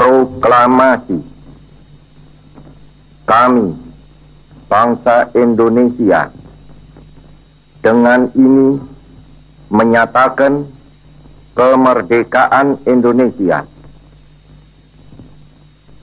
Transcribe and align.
Proklamasi 0.00 1.20
Kami, 3.28 3.68
bangsa 4.64 5.28
Indonesia, 5.36 6.32
dengan 7.84 8.32
ini 8.32 8.80
menyatakan 9.68 10.64
kemerdekaan 11.52 12.80
Indonesia. 12.88 13.68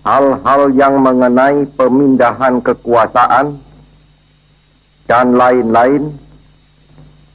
Hal-hal 0.06 0.62
yang 0.78 1.02
mengenai 1.02 1.66
pemindahan 1.74 2.62
kekuasaan 2.62 3.58
dan 5.10 5.34
lain-lain 5.34 6.14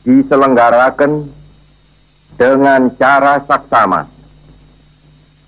diselenggarakan 0.07 1.27
dengan 2.39 2.87
cara 2.95 3.43
saksama 3.51 4.12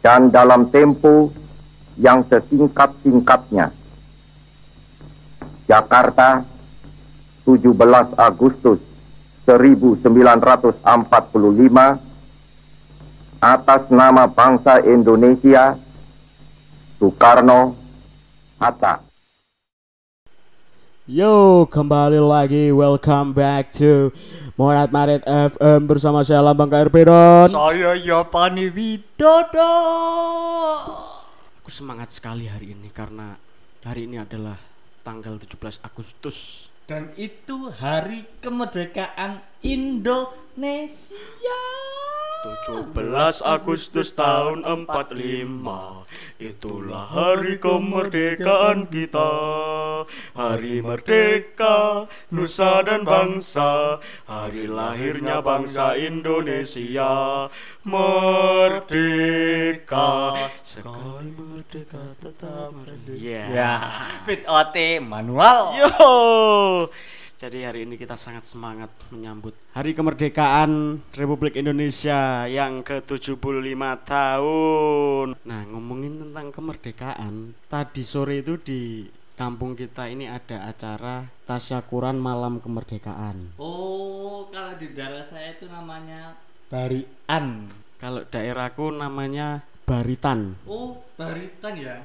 dan 0.05 0.29
dalam 0.29 0.69
tempo 0.69 1.33
yang 1.97 2.21
sesingkat-singkatnya. 2.29 3.73
Jakarta, 5.65 6.45
17 7.49 7.73
Agustus 8.13 8.85
1945 9.49 10.85
atas 13.41 13.83
nama 13.89 14.29
bangsa 14.29 14.85
Indonesia 14.85 15.81
Soekarno 17.01 17.73
Hatta. 18.61 19.14
Yo, 21.05 21.69
kembali 21.69 22.17
lagi. 22.17 22.73
Welcome 22.73 23.37
back 23.37 23.77
to 23.77 24.09
Morat 24.57 24.89
Marit 24.89 25.21
FM 25.29 25.85
bersama 25.85 26.25
saya 26.25 26.41
Lambang 26.41 26.73
KRP 26.73 27.05
Don. 27.05 27.53
Saya 27.53 27.93
Yopani 27.93 28.73
Widodo. 28.73 29.77
Aku 31.61 31.69
semangat 31.69 32.09
sekali 32.09 32.49
hari 32.49 32.73
ini 32.73 32.89
karena 32.89 33.37
hari 33.85 34.09
ini 34.09 34.17
adalah 34.17 34.57
tanggal 35.05 35.37
17 35.37 35.85
Agustus. 35.85 36.73
Dan 36.89 37.13
itu 37.21 37.69
hari 37.69 38.25
kemerdekaan 38.41 39.45
Indonesia. 39.61 41.21
17 42.45 42.93
Agustus 43.41 44.13
tahun 44.13 44.69
45 44.85 45.17
Itulah 46.37 47.09
hari 47.09 47.57
kemerdekaan 47.57 48.85
kita 48.93 49.33
Hari 50.37 50.85
merdeka 50.85 52.05
Nusa 52.29 52.85
dan 52.85 53.09
bangsa 53.09 53.97
Hari 54.29 54.69
lahirnya 54.69 55.41
bangsa 55.41 55.97
Indonesia 55.97 57.49
Merdeka 57.89 58.93
Sekali 60.61 61.33
merdeka 61.33 62.13
tetap 62.21 62.77
merdeka 62.77 63.17
Ya, 63.25 63.47
yeah. 63.49 63.81
fit 64.29 64.45
OT 64.45 65.01
manual. 65.01 65.73
Yo. 65.79 66.91
Jadi 67.35 67.67
hari 67.67 67.83
ini 67.83 67.99
kita 67.99 68.15
sangat 68.15 68.47
semangat 68.47 68.95
menyambut 69.11 69.59
Hari 69.75 69.91
Kemerdekaan 69.91 71.03
Republik 71.19 71.59
Indonesia 71.59 72.47
yang 72.47 72.87
ke-75 72.87 73.83
tahun. 74.07 75.27
Nah, 75.43 75.63
ngomongin 75.67 76.23
tentang 76.23 76.55
kemerdekaan, 76.55 77.59
tadi 77.67 78.07
sore 78.07 78.39
itu 78.39 78.55
di 78.63 79.11
kampung 79.35 79.75
kita 79.75 80.07
ini 80.07 80.31
ada 80.31 80.71
acara 80.71 81.27
tasyakuran 81.43 82.15
malam 82.15 82.63
kemerdekaan. 82.63 83.59
Oh, 83.59 84.47
kalau 84.55 84.79
di 84.79 84.95
daerah 84.95 85.27
saya 85.27 85.59
itu 85.59 85.67
namanya 85.67 86.39
barian. 86.71 87.67
Kalau 87.99 88.23
daerahku 88.31 88.95
namanya 88.95 89.67
baritan. 89.83 90.55
Oh, 90.71 91.03
baritan 91.19 91.75
ya. 91.83 91.99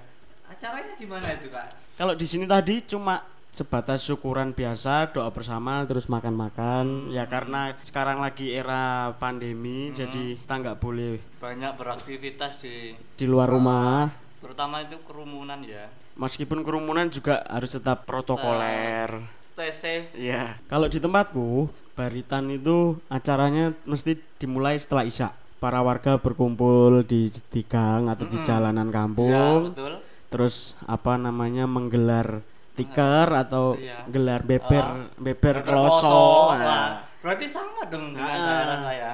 Acaranya 0.49 0.97
gimana 0.97 1.38
itu, 1.38 1.53
Kak? 1.53 1.77
Kalau 2.02 2.17
di 2.17 2.25
sini 2.25 2.49
tadi 2.49 2.81
cuma 2.81 3.21
sebatas 3.50 4.02
syukuran 4.02 4.52
biasa, 4.52 5.11
doa 5.11 5.30
bersama 5.30 5.83
terus 5.83 6.08
makan-makan. 6.08 7.10
Ya 7.10 7.26
karena 7.26 7.76
sekarang 7.82 8.20
lagi 8.20 8.52
era 8.52 9.14
pandemi 9.15 9.89
jadi 9.92 10.37
kita 10.37 10.55
nggak 10.55 10.80
boleh 10.80 11.20
Banyak 11.37 11.76
beraktivitas 11.76 12.59
di 12.59 12.93
di 13.15 13.26
luar 13.26 13.49
rumah. 13.49 14.09
terutama 14.39 14.80
itu 14.80 14.95
kerumunan 15.04 15.59
ya. 15.61 15.92
Meskipun 16.15 16.64
kerumunan 16.64 17.08
juga 17.08 17.43
harus 17.45 17.71
tetap 17.71 18.08
protokoler. 18.08 19.39
Safe. 19.59 20.08
Ya, 20.15 20.55
kalau 20.71 20.88
di 20.88 21.04
tempatku 21.04 21.67
baritan 21.92 22.48
itu 22.48 22.95
acaranya 23.11 23.76
mesti 23.83 24.15
dimulai 24.39 24.80
setelah 24.80 25.04
isya. 25.04 25.36
Para 25.59 25.83
warga 25.83 26.15
berkumpul 26.15 27.04
di 27.04 27.27
gang 27.67 28.08
atau 28.08 28.23
di 28.23 28.39
jalanan 28.42 28.88
Ya, 28.88 28.95
kampung. 28.95 29.59
betul. 29.67 29.99
terus 30.30 30.55
apa 30.86 31.20
namanya 31.20 31.67
menggelar 31.67 32.39
tikar 32.79 33.27
atau 33.37 33.75
Iya. 33.75 34.07
gelar 34.07 34.41
beber 34.41 34.85
beber 35.15 35.55
Beber 35.55 35.55
kloso. 35.61 36.55
Nah, 36.55 37.03
berarti 37.19 37.45
sama 37.45 37.83
dong 37.85 38.11
dengan 38.11 38.31
Ah. 38.31 38.47
daerah 38.47 38.79
saya. 38.81 39.11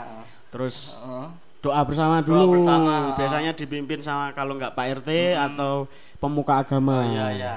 terus 0.47 0.95
Heeh. 0.97 1.27
doa 1.59 1.81
bersama 1.81 2.15
Doa 2.17 2.27
dulu 2.39 2.55
bersama. 2.55 2.95
biasanya 3.13 3.51
dipimpin 3.51 3.99
sama 3.99 4.31
kalau 4.31 4.55
nggak 4.55 4.71
Pak 4.71 4.85
RT 5.01 5.09
atau 5.35 5.89
pemuka 6.15 6.61
agama 6.61 7.01
Oh, 7.01 7.03
iya 7.03 7.27
iya. 7.29 7.55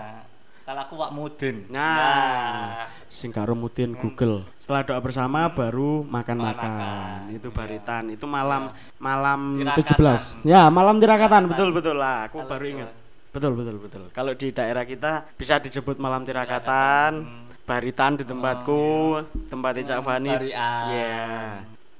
Kalau 0.64 0.80
aku 0.82 0.94
Wak 0.96 1.12
Mudin. 1.12 1.64
nah 1.68 2.84
sing 3.08 3.30
karo 3.30 3.54
mutin 3.54 3.94
Google 3.94 4.44
setelah 4.58 4.84
doa 4.84 5.00
bersama 5.00 5.48
baru 5.48 6.04
makan-makan 6.04 6.72
Makan. 6.76 7.20
itu 7.32 7.48
baritan 7.48 8.04
itu 8.10 8.26
malam 8.26 8.68
malam 8.98 9.56
Tirakatan. 9.58 9.80
17 9.96 10.44
ya 10.44 10.68
malam 10.68 10.98
tirakatan 10.98 11.48
betul 11.48 11.72
betul 11.72 11.96
lah 11.96 12.28
aku 12.28 12.36
Kalau 12.38 12.50
baru 12.50 12.64
ingat 12.68 12.90
betul 13.38 13.54
betul 13.54 13.76
betul. 13.78 14.02
Kalau 14.10 14.34
di 14.34 14.50
daerah 14.50 14.82
kita 14.82 15.30
bisa 15.38 15.62
disebut 15.62 16.02
malam 16.02 16.26
tirakatan 16.26 17.46
baritan 17.62 18.18
di 18.18 18.24
tempatku 18.26 18.82
tempat 19.46 19.72
Cak 19.86 20.00
Fani. 20.02 20.32
Barian. 20.34 20.84
ya 20.90 21.28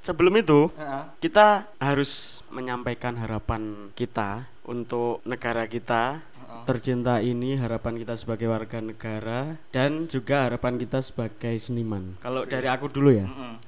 sebelum 0.09 0.41
itu 0.41 0.73
Heeh. 0.73 1.05
kita 1.21 1.69
harus 1.77 2.41
menyampaikan 2.49 3.21
harapan 3.21 3.93
kita 3.93 4.49
untuk 4.65 5.21
negara 5.29 5.69
kita. 5.69 6.25
Tercinta 6.65 7.21
ini 7.25 7.57
harapan 7.57 7.97
kita 7.97 8.13
sebagai 8.13 8.49
warga 8.49 8.81
negara 8.81 9.57
dan 9.73 10.05
juga 10.05 10.49
harapan 10.49 10.77
kita 10.77 11.01
sebagai 11.01 11.57
seniman. 11.57 12.17
Kalau 12.21 12.45
dari 12.45 12.69
aku 12.69 12.93
dulu 12.93 13.09
ya. 13.09 13.25
Mm-mm. 13.25 13.68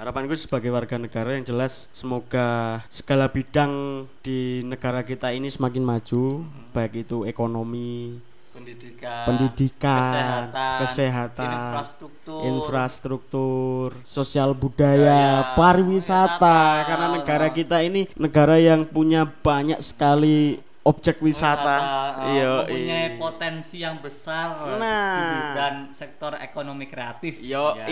Harapanku 0.00 0.32
sebagai 0.32 0.72
warga 0.72 0.96
negara 0.96 1.36
yang 1.36 1.44
jelas 1.44 1.84
semoga 1.92 2.80
segala 2.88 3.28
bidang 3.28 4.08
di 4.24 4.64
negara 4.64 5.04
kita 5.04 5.28
ini 5.28 5.52
semakin 5.52 5.84
maju 5.84 6.48
baik 6.72 7.04
itu 7.04 7.28
ekonomi 7.28 8.16
Pendidikan. 8.50 9.24
pendidikan 9.28 10.00
Kesehatan. 10.00 10.76
kesehatan, 10.80 11.52
Infrastruktur. 11.52 12.40
infrastruktur, 12.48 13.88
sosial 14.08 14.56
budaya, 14.56 15.52
Budaya, 15.52 15.56
pariwisata 15.56 16.32
wisata. 16.34 16.88
karena 16.88 17.06
negara 17.14 17.46
kita 17.52 17.76
ini 17.84 18.08
negara 18.16 18.56
yang 18.56 18.88
punya 18.88 19.28
banyak 19.28 19.84
sekali 19.84 20.64
objek 20.84 21.20
wisata. 21.20 21.76
Wisata, 21.76 22.24
Iya, 22.30 22.48
uh, 22.48 22.56
mempunyai 22.64 23.08
iya. 23.12 23.18
potensi 23.20 23.76
yang 23.80 24.00
besar 24.00 24.46
uh, 24.64 24.78
Nah. 24.80 25.52
bidang 25.52 25.92
sektor 25.92 26.32
ekonomi 26.40 26.88
kreatif. 26.88 27.40
Yo, 27.44 27.76
ya. 27.76 27.84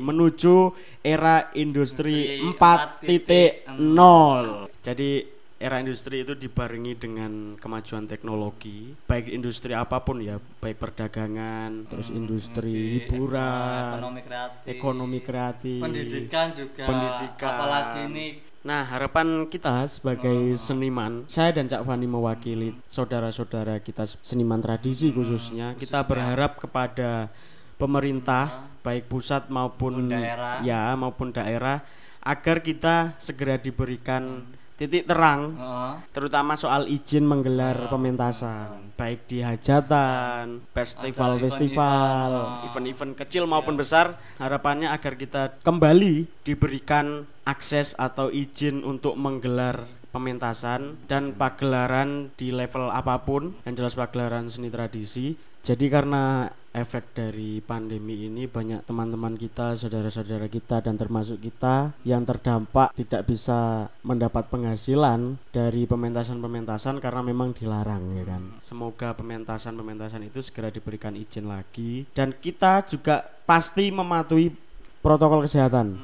menuju 0.00 0.72
era 1.00 1.48
industri 1.56 2.44
Industri 2.44 2.60
4.0. 2.60 4.68
Jadi 4.84 5.32
era 5.54 5.78
industri 5.80 6.20
itu 6.20 6.36
dibarengi 6.36 6.92
dengan 6.98 7.56
kemajuan 7.56 8.04
teknologi, 8.04 8.92
baik 9.08 9.32
industri 9.32 9.72
apa 9.72 10.04
pun 10.04 10.20
ya, 10.20 10.36
baik 10.36 10.76
perdagangan, 10.76 11.88
terus 11.88 12.12
industri 12.12 13.00
hiburan, 13.08 13.96
ekonomi 13.96 14.20
kreatif, 14.20 14.60
ekonomi 14.68 15.24
kreatif, 15.24 15.80
pendidikan 15.80 16.52
juga, 16.52 16.84
pendidikan. 16.84 17.48
apalagi 17.48 18.00
ini 18.12 18.44
Nah, 18.64 18.80
harapan 18.88 19.44
kita 19.44 19.84
sebagai 19.84 20.56
seniman, 20.56 21.28
saya 21.28 21.52
dan 21.52 21.68
Cak 21.68 21.84
Fani 21.84 22.08
mewakili 22.08 22.72
saudara-saudara 22.88 23.76
kita 23.84 24.08
seniman 24.24 24.56
tradisi 24.56 25.12
khususnya, 25.12 25.76
kita 25.76 26.00
berharap 26.08 26.56
kepada 26.56 27.28
pemerintah 27.76 28.72
baik 28.80 29.12
pusat 29.12 29.52
maupun 29.52 30.08
daerah. 30.08 30.64
ya 30.64 30.96
maupun 30.96 31.28
daerah 31.28 31.84
agar 32.24 32.64
kita 32.64 33.20
segera 33.20 33.60
diberikan 33.60 34.48
titik 34.74 35.06
terang 35.06 35.54
uh, 35.54 36.02
terutama 36.10 36.58
soal 36.58 36.90
izin 36.90 37.22
menggelar 37.22 37.86
pementasan 37.86 38.84
baik 38.94 39.26
di 39.26 39.42
hajatan, 39.42 40.70
festival-festival, 40.70 42.30
event-event, 42.62 42.66
event-event 42.70 43.12
kecil 43.18 43.44
maupun 43.50 43.74
besar 43.74 44.22
harapannya 44.38 44.86
agar 44.94 45.18
kita 45.18 45.58
kembali 45.66 46.30
diberikan 46.46 47.26
akses 47.42 47.98
atau 47.98 48.30
izin 48.30 48.86
untuk 48.86 49.18
menggelar 49.18 49.90
pementasan 50.14 50.94
dan 51.10 51.34
pagelaran 51.34 52.30
di 52.38 52.54
level 52.54 52.86
apa 52.94 53.18
pun 53.26 53.58
yang 53.66 53.74
jelas 53.74 53.98
pagelaran 53.98 54.46
seni 54.46 54.70
tradisi. 54.70 55.34
Jadi 55.66 55.90
karena 55.90 56.46
efek 56.74 57.14
dari 57.14 57.62
pandemi 57.62 58.26
ini 58.26 58.50
banyak 58.50 58.82
teman-teman 58.82 59.38
kita, 59.38 59.78
saudara-saudara 59.78 60.50
kita 60.50 60.82
dan 60.82 60.98
termasuk 60.98 61.38
kita 61.38 61.94
yang 62.02 62.26
terdampak 62.26 62.90
tidak 62.98 63.30
bisa 63.30 63.88
mendapat 64.02 64.50
penghasilan 64.50 65.38
dari 65.54 65.86
pementasan-pementasan 65.86 66.98
karena 66.98 67.22
memang 67.22 67.54
dilarang 67.54 68.18
ya 68.18 68.24
kan. 68.26 68.42
Semoga 68.66 69.14
pementasan-pementasan 69.14 70.26
itu 70.26 70.42
segera 70.42 70.74
diberikan 70.74 71.14
izin 71.14 71.46
lagi 71.46 72.10
dan 72.10 72.34
kita 72.34 72.82
juga 72.90 73.22
pasti 73.46 73.94
mematuhi 73.94 74.50
protokol 74.98 75.46
kesehatan. 75.46 75.94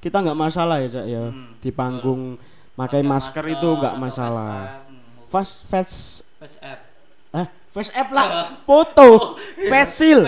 Kita 0.00 0.20
nggak 0.20 0.38
masalah 0.38 0.84
ya, 0.84 0.88
Cak 1.00 1.06
ya. 1.08 1.24
Di 1.60 1.72
panggung 1.72 2.36
pakai 2.76 3.00
masker, 3.04 3.44
itu 3.52 3.68
nggak 3.68 3.96
masalah. 4.00 4.84
Fast 5.28 5.68
face 5.68 6.24
Face 6.40 6.56
app. 6.64 6.89
Face 7.70 7.90
app 7.94 8.10
lah, 8.10 8.28
foto, 8.66 9.38
face 9.56 9.92
seal. 9.94 10.22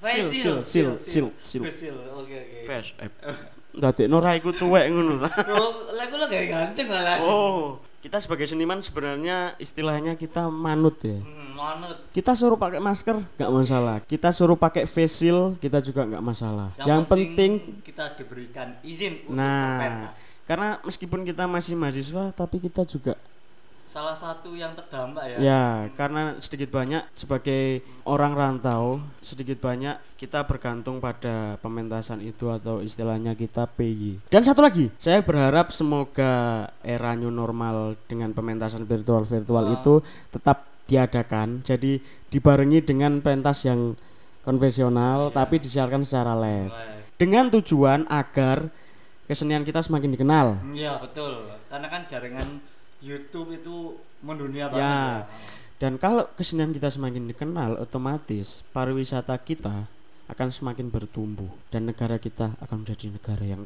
Seal, 0.00 0.32
seal, 0.32 0.56
seal, 0.64 0.90
seal, 0.96 1.28
seal. 1.44 1.62
Facial. 1.68 1.96
Oke 2.16 2.32
oke. 2.32 2.58
Face 2.64 2.90
app. 2.96 3.12
Ndadekno 3.76 4.16
ra 4.18 4.32
iku 4.32 4.50
tuwek 4.50 4.88
ngono 4.88 5.20
ta. 5.20 5.28
Oh, 5.52 5.92
lagu 5.92 6.16
lo 6.16 6.24
kayak 6.24 6.46
ganteng 6.48 6.88
lah. 6.88 7.20
Oh, 7.20 7.76
kita 8.00 8.16
sebagai 8.16 8.48
seniman 8.48 8.80
sebenarnya 8.80 9.60
istilahnya 9.60 10.16
kita 10.16 10.48
manut 10.48 10.96
ya. 11.04 11.20
Hmm, 11.20 11.52
manut. 11.52 12.00
Kita 12.16 12.32
suruh 12.32 12.56
pakai 12.56 12.80
masker 12.80 13.20
nggak 13.36 13.52
masalah. 13.52 13.96
Kita 14.08 14.32
suruh 14.32 14.56
pakai 14.56 14.88
face 14.88 15.20
seal 15.20 15.52
kita 15.60 15.84
juga 15.84 16.08
nggak 16.08 16.24
masalah. 16.24 16.72
Yang, 16.80 17.02
penting, 17.04 17.52
kita 17.84 18.16
diberikan 18.16 18.80
izin 18.80 19.28
untuk 19.28 19.36
nah 19.36 20.16
karena 20.50 20.82
meskipun 20.82 21.22
kita 21.22 21.46
masih 21.46 21.78
mahasiswa 21.78 22.34
tapi 22.34 22.58
kita 22.58 22.82
juga 22.82 23.14
salah 23.90 24.14
satu 24.14 24.54
yang 24.54 24.70
terdampak 24.78 25.26
ya. 25.26 25.36
ya 25.42 25.64
karena 25.98 26.38
sedikit 26.38 26.70
banyak 26.70 27.02
sebagai 27.18 27.82
orang 28.06 28.38
rantau 28.38 29.02
sedikit 29.18 29.58
banyak 29.58 29.98
kita 30.14 30.46
bergantung 30.46 31.02
pada 31.02 31.58
pementasan 31.58 32.22
itu 32.22 32.54
atau 32.54 32.78
istilahnya 32.86 33.34
kita 33.34 33.66
PY. 33.66 34.30
Dan 34.30 34.46
satu 34.46 34.62
lagi, 34.62 34.94
saya 35.02 35.18
berharap 35.26 35.74
semoga 35.74 36.70
era 36.86 37.18
new 37.18 37.34
normal 37.34 37.98
dengan 38.06 38.30
pementasan 38.30 38.86
virtual-virtual 38.86 39.64
Ah. 39.66 39.74
itu 39.74 39.94
tetap 40.30 40.70
diadakan. 40.86 41.66
Jadi 41.66 41.98
dibarengi 42.30 42.86
dengan 42.86 43.18
pentas 43.18 43.66
yang 43.66 43.98
konvensional 44.46 45.34
tapi 45.34 45.58
disiarkan 45.58 46.06
secara 46.06 46.38
live. 46.38 46.70
Live. 46.70 47.02
Dengan 47.18 47.50
tujuan 47.58 48.06
agar 48.06 48.70
kesenian 49.26 49.66
kita 49.66 49.82
semakin 49.82 50.14
dikenal. 50.14 50.46
Iya 50.74 50.98
betul. 51.02 51.50
Karena 51.70 51.86
kan 51.86 52.02
jaringan 52.06 52.62
YouTube 53.00 53.52
itu 53.52 53.96
mendunia 54.20 54.66
Ya. 54.66 54.70
banget. 54.70 55.24
Ya. 55.24 55.48
Dan 55.80 55.96
kalau 55.96 56.28
kesenian 56.34 56.70
kita 56.70 56.88
semakin 56.88 57.24
dikenal, 57.26 57.80
otomatis 57.80 58.60
pariwisata 58.70 59.32
kita 59.40 59.88
akan 60.28 60.48
semakin 60.48 60.88
bertumbuh 60.88 61.48
dan 61.68 61.88
negara 61.88 62.14
kita 62.16 62.52
akan 62.60 62.84
menjadi 62.84 63.10
negara 63.10 63.42
yang 63.42 63.62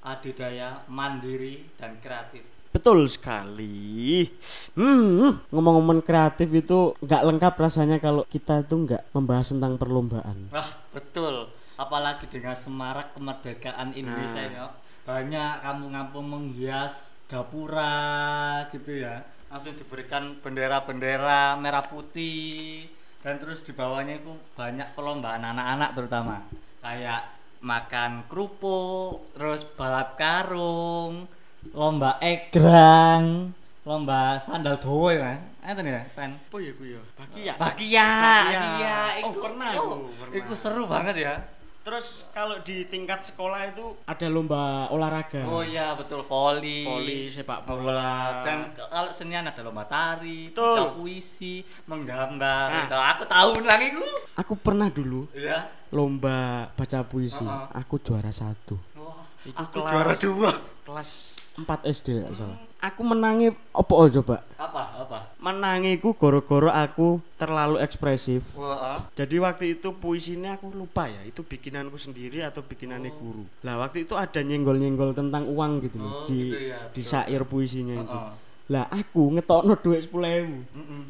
Adidaya, 0.00 0.84
mandiri 0.84 1.64
dan 1.74 1.96
kreatif. 1.98 2.44
betul 2.68 3.06
sekali. 3.06 4.26
Hmm, 4.74 5.38
ngomong-ngomong 5.48 6.02
kreatif 6.02 6.50
itu 6.50 6.92
nggak 6.98 7.22
lengkap 7.24 7.54
rasanya 7.56 7.96
kalau 7.96 8.26
kita 8.26 8.60
itu 8.60 8.74
nggak 8.76 9.14
membahas 9.14 9.48
tentang 9.48 9.78
perlombaan. 9.78 10.50
Wah 10.50 10.68
betul. 10.90 11.48
Apalagi 11.74 12.26
dengan 12.26 12.52
semarak 12.52 13.14
kemerdekaan 13.14 13.94
Indonesia 13.94 14.42
Nah. 14.44 14.74
Banyak 15.06 15.62
kampung-kampung 15.62 16.26
menghias 16.26 17.13
gapura 17.26 18.64
gitu 18.70 19.00
ya. 19.00 19.24
Langsung 19.48 19.78
diberikan 19.78 20.38
bendera-bendera 20.42 21.54
merah 21.54 21.84
putih 21.84 22.90
dan 23.22 23.38
terus 23.38 23.62
di 23.62 23.72
bawahnya 23.72 24.20
itu 24.20 24.34
banyak 24.52 24.92
perlombaan 24.92 25.42
anak-anak 25.42 25.90
terutama 25.96 26.36
kayak 26.84 27.22
makan 27.64 28.28
kerupuk, 28.28 29.32
terus 29.32 29.64
balap 29.64 30.20
karung, 30.20 31.24
lomba 31.72 32.20
egrang, 32.20 33.56
lomba 33.88 34.36
sandal 34.36 34.76
dowo 34.76 35.08
ya, 35.08 35.40
Kan? 35.64 35.72
Itu 35.72 35.80
ya, 35.88 36.04
Pen. 36.12 36.30
Apa 36.36 36.56
ya 36.60 36.72
ku 36.76 36.84
ya? 36.84 37.00
Bakia. 37.16 37.52
Bakia, 37.56 38.08
Bakia. 38.20 38.60
iya, 38.76 38.96
Oh, 39.24 39.32
itu, 39.32 39.40
pernah 39.40 39.68
itu, 39.72 39.80
aku, 39.80 39.96
pernah. 40.12 40.36
itu 40.36 40.52
seru 40.52 40.84
banget 40.84 41.16
ya. 41.24 41.34
Terus 41.84 42.24
kalau 42.32 42.64
di 42.64 42.88
tingkat 42.88 43.20
sekolah 43.22 43.68
itu 43.68 43.92
ada 44.02 44.26
lomba 44.26 44.88
olahraga. 44.88 45.44
Oh 45.44 45.60
iya 45.60 45.92
betul 45.92 46.24
volley, 46.24 46.80
Voli, 46.80 47.28
sepak 47.28 47.60
bola. 47.62 48.40
Dan 48.40 48.72
kalau 48.72 49.12
senian 49.12 49.44
ada 49.44 49.60
lomba 49.60 49.84
tari, 49.84 50.48
Betul. 50.48 50.80
baca 50.80 50.96
puisi, 50.96 51.60
menggambar. 51.84 52.66
Nah. 52.66 52.80
gitu. 52.82 52.96
Aku 52.96 53.22
tahu 53.28 53.50
lagi 53.60 53.92
ku. 53.92 54.06
Aku 54.34 54.52
pernah 54.56 54.88
dulu 54.88 55.28
Iya. 55.30 55.68
lomba 55.92 56.72
baca 56.72 57.04
puisi. 57.04 57.44
Heeh. 57.44 57.68
Aku 57.76 58.00
juara 58.00 58.32
satu. 58.32 58.80
Wah, 58.96 59.20
aku 59.52 59.78
kelas- 59.78 59.92
juara 59.92 60.14
dua. 60.16 60.50
kelas 60.84 61.10
4 61.54 61.80
SD 61.86 62.08
nggak 62.18 62.32
salah. 62.34 62.58
Aku 62.84 63.00
menangi 63.00 63.48
opo 63.72 63.96
oh, 63.96 64.04
coba? 64.12 64.44
Apa? 64.60 64.82
Apa? 65.00 65.18
Menangiku 65.40 66.12
goro-goro 66.12 66.68
aku 66.68 67.16
terlalu 67.40 67.80
ekspresif. 67.80 68.44
Wah, 68.60 68.96
ah. 68.96 68.98
Jadi 69.16 69.40
waktu 69.40 69.64
itu 69.80 69.88
puisinya 69.96 70.60
aku 70.60 70.68
lupa 70.68 71.08
ya, 71.08 71.24
itu 71.24 71.40
bikinanku 71.40 71.96
sendiri 71.96 72.44
atau 72.44 72.60
bikinannya 72.60 73.08
guru. 73.16 73.48
Lah 73.64 73.80
waktu 73.80 74.04
itu 74.04 74.12
ada 74.20 74.36
nyenggol-nyenggol 74.44 75.16
tentang 75.16 75.48
uang 75.48 75.80
gitu 75.80 75.96
loh 75.96 76.12
Oh, 76.12 76.28
di 76.28 76.52
gitu 76.52 76.60
ya, 76.60 76.78
di 76.92 77.00
syair 77.00 77.40
puisinya 77.48 77.96
itu. 77.96 78.18
Heeh. 78.20 78.32
Lah 78.76 78.84
aku 78.92 79.32
ngetokno 79.32 79.80
duit 79.80 80.04
10.000. 80.04 80.44
Mm-mm. 80.76 81.02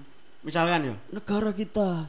Misalkan 0.46 0.94
ya, 0.94 0.96
negara 1.10 1.50
kita 1.50 2.06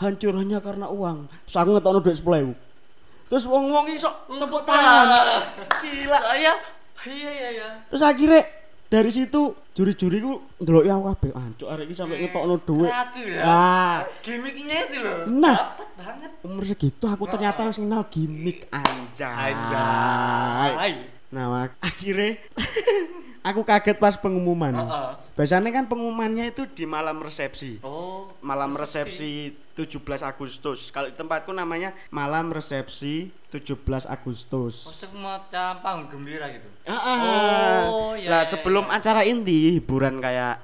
hancur 0.00 0.32
hanya 0.40 0.64
karena 0.64 0.88
uang. 0.88 1.28
Terus 1.44 1.56
aku 1.60 1.70
ngetokno 1.76 2.00
duit 2.00 2.16
10.000. 2.16 3.28
Terus 3.28 3.44
wong-wong 3.44 3.92
iso 3.92 4.08
tepuk 4.24 4.64
tangan. 4.64 5.44
Gila. 5.84 6.18
Saya 6.32 6.52
iya 7.08 7.30
iya 7.32 7.48
iya. 7.60 7.68
Terus 7.92 8.04
akhirnya 8.04 8.61
dari 8.92 9.08
situ 9.08 9.56
juri-juri 9.72 10.20
ku 10.20 10.44
ndelok 10.60 10.84
aku 10.84 11.04
kabeh 11.16 11.30
ancuk 11.32 11.68
arek 11.72 11.88
iki 11.88 11.96
sampe 11.96 12.20
ngetokno 12.20 12.60
duit. 12.60 12.92
Kreatif 12.92 13.24
ya. 13.24 13.40
Ah, 13.48 13.98
Gimiknya 14.20 14.84
itu 14.84 14.96
loh. 15.00 15.16
Nah. 15.32 15.56
Dapet 15.56 15.88
banget. 15.96 16.30
umur 16.44 16.64
segitu 16.68 17.04
aku 17.08 17.24
ternyata 17.24 17.64
wis 17.64 17.80
kenal 17.80 18.04
gimmick 18.12 18.68
anjay. 18.68 19.56
Anjay. 19.56 21.08
Nah, 21.32 21.72
akhirnya 21.80 22.36
aku 23.42 23.62
kaget 23.62 23.98
pas 23.98 24.14
pengumuman. 24.14 24.70
Heeh. 24.72 25.10
Biasanya 25.34 25.70
kan 25.72 25.84
pengumumannya 25.86 26.48
itu 26.48 26.66
di 26.66 26.84
malam 26.84 27.18
resepsi. 27.18 27.82
Oh, 27.82 28.30
Malam 28.38 28.74
resepsi 28.74 29.50
17 29.72 29.98
Agustus. 30.20 30.90
Kalau 30.90 31.06
di 31.06 31.14
tempatku 31.14 31.50
namanya 31.50 31.90
malam 32.08 32.50
resepsi 32.50 33.30
17 33.48 33.74
Oh, 34.04 34.12
Agustus. 34.12 34.74
semacam 34.94 35.70
panggung 35.78 36.08
gembira 36.10 36.50
gitu. 36.50 36.68
Ah, 36.84 37.86
Oh, 37.86 38.12
iya, 38.12 38.28
Lah 38.28 38.42
iya, 38.42 38.48
sebelum 38.48 38.86
iya. 38.86 38.98
acara 38.98 39.22
inti 39.22 39.74
hiburan 39.74 40.18
kayak 40.18 40.60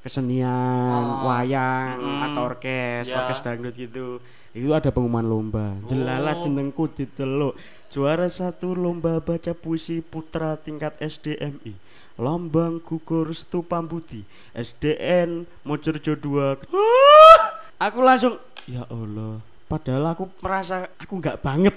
kesenian, 0.00 1.04
Oh. 1.04 1.26
wayang 1.26 1.98
Mm. 1.98 2.26
atau 2.26 2.42
orkes, 2.46 3.04
Ya. 3.06 3.16
orkes 3.18 3.40
dangdut 3.40 3.74
gitu. 3.74 4.18
Itu 4.50 4.72
ada 4.72 4.88
pengumuman 4.88 5.22
lomba. 5.22 5.76
Delalah 5.86 6.34
Oh. 6.34 6.42
jenengku 6.42 6.88
diteluk. 6.88 7.54
Juara 7.88 8.28
satu 8.28 8.76
lomba 8.76 9.16
baca 9.16 9.56
puisi 9.56 10.04
putra 10.04 10.60
tingkat 10.60 10.92
SDMI. 11.00 11.72
Lambang 12.20 12.84
gugur 12.84 13.32
Restu 13.32 13.64
Pambudi. 13.64 14.28
SDN 14.52 15.48
Mojorejo 15.64 16.12
2. 16.20 16.68
Aku 17.88 17.98
langsung 18.04 18.36
ya 18.68 18.84
Allah. 18.92 19.40
Padahal 19.68 20.16
aku 20.16 20.24
merasa 20.40 20.88
aku 20.96 21.20
nggak 21.20 21.44
banget. 21.44 21.76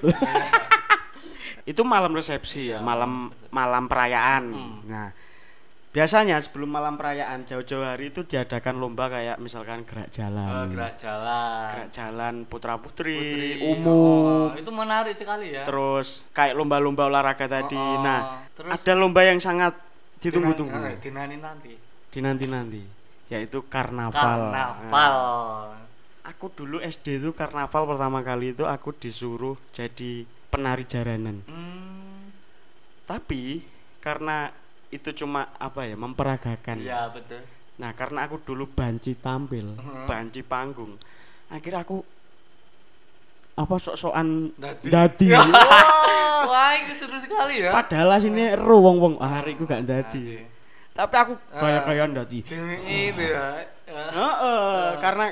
itu 1.71 1.83
malam 1.83 2.15
resepsi 2.15 2.71
ya, 2.71 2.79
malam 2.79 3.27
malam 3.51 3.91
perayaan. 3.91 4.43
Nah, 4.87 5.11
biasanya 5.91 6.39
sebelum 6.39 6.71
malam 6.71 6.95
perayaan 6.95 7.43
jauh-jauh 7.43 7.83
hari 7.83 8.09
itu 8.09 8.23
diadakan 8.23 8.79
lomba 8.79 9.11
kayak 9.11 9.37
misalkan 9.37 9.83
gerak 9.83 10.07
Oh, 10.07 10.13
jalan, 10.13 10.71
gerak 10.71 10.95
jalan. 10.95 11.67
gerak 11.69 11.89
jalan 11.91 12.33
putra 12.47 12.75
putri, 12.75 13.15
Putri. 13.17 13.47
umum, 13.61 14.47
Oh, 14.47 14.55
itu 14.55 14.71
menarik 14.71 15.11
sekali 15.11 15.51
ya. 15.51 15.63
terus 15.63 16.23
kayak 16.31 16.55
lomba-lomba 16.55 17.05
olahraga 17.05 17.43
tadi. 17.45 17.75
Oh, 17.75 17.99
Nah, 17.99 18.47
terus 18.51 18.71
ada 18.71 18.93
lomba 18.93 19.21
yang 19.21 19.37
sangat 19.37 19.75
ditunggu-tunggu, 20.17 20.71
Dinan- 20.73 20.87
eh, 20.87 20.97
dinani 20.97 21.37
nanti. 21.37 21.73
dinanti-nanti, 22.07 22.83
yaitu 23.27 23.59
karnaval. 23.65 24.15
Karnaval. 24.47 25.15
Nah, 25.71 25.83
aku 26.23 26.47
dulu 26.49 26.79
SD 26.79 27.19
itu 27.19 27.31
karnaval 27.31 27.83
pertama 27.85 28.19
kali 28.21 28.51
itu 28.51 28.63
aku 28.63 28.91
disuruh 28.93 29.59
jadi 29.71 30.23
penari 30.47 30.83
jaranan. 30.83 31.43
Hmm, 31.45 32.31
Tapi 33.03 33.59
karena 33.99 34.55
itu 34.91 35.09
cuma 35.15 35.47
apa 35.55 35.83
ya 35.83 35.95
memperagakan. 35.95 36.75
iya 36.77 37.07
betul. 37.07 37.39
Nah 37.79 37.91
karena 37.91 38.27
aku 38.27 38.37
dulu 38.39 38.67
banci 38.67 39.15
tampil, 39.15 39.73
Mhm. 39.73 40.05
banci 40.05 40.43
panggung, 40.43 40.99
akhirnya 41.47 41.81
aku 41.81 42.03
apa 43.53 43.75
sok-sokan 43.77 44.51
Dadi. 44.55 44.87
dadi. 44.87 45.27
Ya. 45.29 45.41
Wah, 46.41 46.47
Wah, 46.47 46.71
itu 46.73 46.93
seru 46.95 47.15
sekali 47.15 47.61
ya. 47.61 47.69
Padahal 47.71 48.17
sini 48.17 48.49
ero 48.49 48.77
wong 48.79 48.97
wong 48.97 49.13
ah 49.17 49.39
hari 49.39 49.53
aku 49.53 49.63
gak 49.63 49.83
dadi. 49.83 50.39
Dadi. 50.39 50.49
Tapi 50.91 51.15
aku 51.15 51.33
gaya-gayaan 51.53 52.11
dadi. 52.11 52.39
Gimik 52.43 52.81
itu 52.83 53.23
ya. 53.23 53.63
Ya. 53.85 54.03
Heeh, 54.09 54.83
karena 54.97 55.25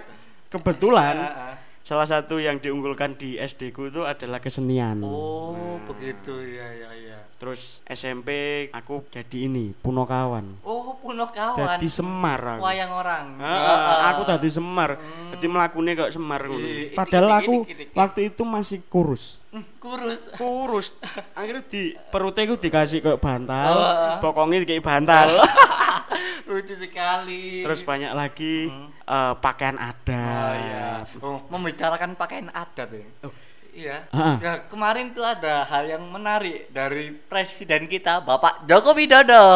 kebetulan 0.48 1.16
Ah, 1.18 1.32
ah. 1.52 1.56
salah 1.82 2.06
satu 2.06 2.38
yang 2.38 2.58
diunggulkan 2.58 3.16
di 3.16 3.36
SD 3.36 3.72
ku 3.72 3.88
itu 3.88 4.04
adalah 4.04 4.38
kesenian. 4.38 5.02
Oh, 5.02 5.80
begitu 5.86 6.32
ya 6.46 6.68
ya 6.70 6.92
ya. 6.94 7.09
Terus 7.40 7.80
SMP 7.88 8.30
aku 8.70 9.08
jadi 9.08 9.48
ini 9.48 9.72
Punokawan. 9.72 10.60
Oh, 10.60 11.00
puno 11.00 11.24
kawan. 11.24 11.80
Jadi 11.80 11.88
Semar 11.88 12.60
aku. 12.60 12.68
Wayang 12.68 12.92
orang. 12.92 13.26
Heeh, 13.40 13.80
aku 14.12 14.22
tadi 14.28 14.52
Semar. 14.52 15.00
Jadi 15.32 15.46
melakukannya 15.48 15.94
kok 15.96 16.12
Semar 16.12 16.44
ngono. 16.44 16.60
Iya, 16.60 17.00
Padahal 17.00 17.26
itik, 17.26 17.40
aku 17.40 17.54
itik, 17.64 17.72
itik. 17.72 17.88
waktu 17.96 18.20
itu 18.28 18.44
masih 18.44 18.80
kurus. 18.92 19.40
Hmm, 19.56 19.64
kurus. 19.80 20.28
Kurus. 20.36 20.88
Akhirnya 21.40 21.64
di 21.64 21.96
perutnya 22.12 22.44
ku 22.44 22.60
dikasih 22.60 23.00
kayak 23.00 23.24
bantal, 23.24 23.72
Oh, 23.72 23.88
heeh. 23.88 24.16
pokoknya 24.20 24.58
kayak 24.68 24.84
bantal. 24.84 25.28
Lucu 26.50 26.76
sekali. 26.76 27.64
Terus 27.64 27.82
banyak 27.88 28.12
lagi 28.12 28.68
eh, 29.08 29.34
pakaian 29.40 29.80
adat. 29.80 30.20
Oh 30.20 30.54
iya. 30.60 30.88
Oh, 31.24 31.40
membicarakan 31.48 32.20
pakaian 32.20 32.52
adat 32.52 32.90
ya. 32.92 33.08
Oh. 33.24 33.32
Iya. 33.80 33.98
Ya, 34.44 34.54
kemarin 34.68 35.16
tuh 35.16 35.24
ada 35.24 35.64
hal 35.64 35.88
yang 35.88 36.04
menarik 36.12 36.68
dari 36.68 37.16
presiden 37.16 37.88
kita 37.88 38.20
Bapak 38.20 38.68
Joko 38.68 38.92
Widodo 38.92 39.48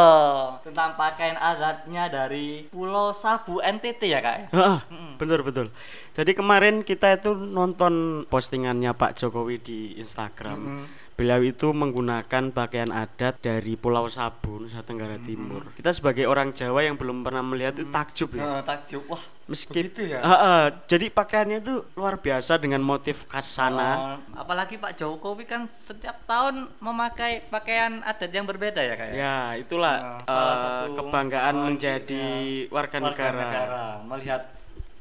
tentang 0.64 0.96
pakaian 0.96 1.36
adatnya 1.36 2.08
dari 2.08 2.72
Pulau 2.72 3.12
Sabu 3.12 3.60
NTT 3.60 4.08
ya, 4.08 4.24
Kak. 4.24 4.56
Heeh, 4.56 4.80
betul 5.20 5.44
betul. 5.44 5.68
Jadi 6.16 6.32
kemarin 6.32 6.88
kita 6.88 7.20
itu 7.20 7.36
nonton 7.36 8.24
postingannya 8.32 8.96
Pak 8.96 9.20
Jokowi 9.20 9.60
di 9.60 9.80
Instagram. 10.00 10.88
Beliau 11.14 11.46
itu 11.46 11.70
menggunakan 11.70 12.50
pakaian 12.50 12.90
adat 12.90 13.38
dari 13.38 13.78
Pulau 13.78 14.10
Sabu, 14.10 14.58
Nusa 14.58 14.82
Tenggara 14.82 15.22
Timur. 15.22 15.70
Kita 15.78 15.94
sebagai 15.94 16.26
orang 16.26 16.50
Jawa 16.58 16.82
yang 16.82 16.98
belum 16.98 17.22
pernah 17.22 17.46
melihat 17.46 17.78
itu 17.78 17.86
takjub 17.94 18.34
ya. 18.34 18.42
Eh, 18.42 18.62
takjub. 18.66 19.06
Wah, 19.06 19.22
Meski 19.46 19.70
begitu 19.76 20.10
ya? 20.10 20.26
Heeh, 20.26 20.64
jadi 20.90 21.14
pakaiannya 21.14 21.62
itu 21.62 21.86
luar 21.94 22.18
biasa 22.18 22.58
dengan 22.58 22.82
motif 22.82 23.30
khas 23.30 23.46
sana. 23.46 24.18
Oh, 24.18 24.42
apalagi 24.42 24.82
Pak 24.82 24.98
Jokowi 24.98 25.46
kan 25.46 25.70
setiap 25.70 26.18
tahun 26.26 26.66
memakai 26.82 27.46
pakaian 27.46 28.02
adat 28.02 28.32
yang 28.34 28.50
berbeda 28.50 28.82
ya, 28.82 28.96
Kak. 28.98 29.08
ya? 29.12 29.14
Ya, 29.14 29.38
itulah 29.62 29.96
Nah, 30.02 30.20
salah 30.26 30.56
eh, 30.56 30.62
satu 30.66 30.86
kebanggaan 30.98 31.56
oh, 31.56 31.64
menjadi 31.70 32.26
iya, 32.66 32.72
warga 32.74 32.98
negara. 32.98 34.02
melihat 34.02 34.42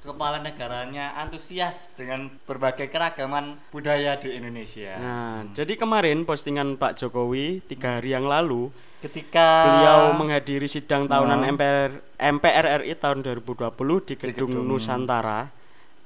kepala 0.03 0.43
negaranya 0.43 1.15
antusias 1.15 1.87
dengan 1.95 2.27
berbagai 2.43 2.91
keragaman 2.91 3.59
budaya 3.71 4.19
di 4.19 4.35
Indonesia. 4.35 4.99
Nah, 4.99 5.47
jadi 5.55 5.79
kemarin 5.79 6.27
postingan 6.27 6.75
Pak 6.75 6.99
Jokowi 6.99 7.63
tiga 7.65 7.99
hari 7.99 8.11
yang 8.11 8.27
lalu 8.27 8.75
Ketika 8.99 9.67
beliau 9.67 10.15
menghadiri 10.15 10.67
sidang 10.67 11.11
tahunan 11.11 11.43
Hmm. 11.43 11.51
MPR 11.55 11.91
MPR 12.19 12.67
RI 12.83 12.95
tahun 12.95 13.19
2020 13.23 13.99
di 14.07 14.15
gedung, 14.15 14.51
gedung- 14.55 14.67
Nusantara 14.67 15.51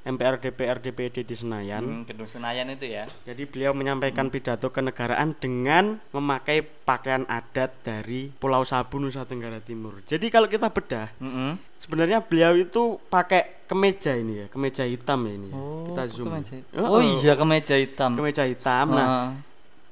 MPR 0.07 0.39
DPR 0.39 0.79
DPD 0.79 1.21
di 1.21 1.35
Senayan. 1.35 1.83
Hmm, 1.83 2.03
gedung 2.03 2.25
Senayan 2.25 2.71
itu 2.71 2.87
ya. 2.87 3.11
Jadi 3.23 3.43
beliau 3.43 3.73
menyampaikan 3.73 4.29
pidato 4.29 4.71
kenegaraan 4.71 5.35
dengan 5.35 5.99
memakai 6.09 6.63
pakaian 6.63 7.27
adat 7.27 7.75
dari 7.83 8.31
Pulau 8.31 8.63
Sabu 8.63 8.97
Nusa 8.97 9.23
Tenggara 9.23 9.59
Timur. 9.59 9.99
Jadi 10.05 10.27
kalau 10.29 10.47
kita 10.47 10.71
bedah, 10.71 11.11
Mm-mm. 11.19 11.59
sebenarnya 11.77 12.23
beliau 12.23 12.55
itu 12.55 13.03
pakai 13.05 13.67
kemeja 13.67 14.15
ini 14.15 14.41
ya, 14.41 14.47
kemeja 14.47 14.83
hitam 14.83 15.21
ya 15.21 15.33
ini. 15.33 15.49
ya. 15.49 15.59
kita 15.89 16.03
zoom. 16.09 16.27
kemeja 16.31 16.55
hitam. 16.55 16.79
Oh, 16.79 16.89
Oh 16.89 17.03
iya 17.03 17.33
kemeja 17.35 17.75
hitam. 17.75 18.11
kemeja 18.15 18.43
hitam. 18.45 18.87
Nah, 18.89 19.03
Ah. 19.05 19.29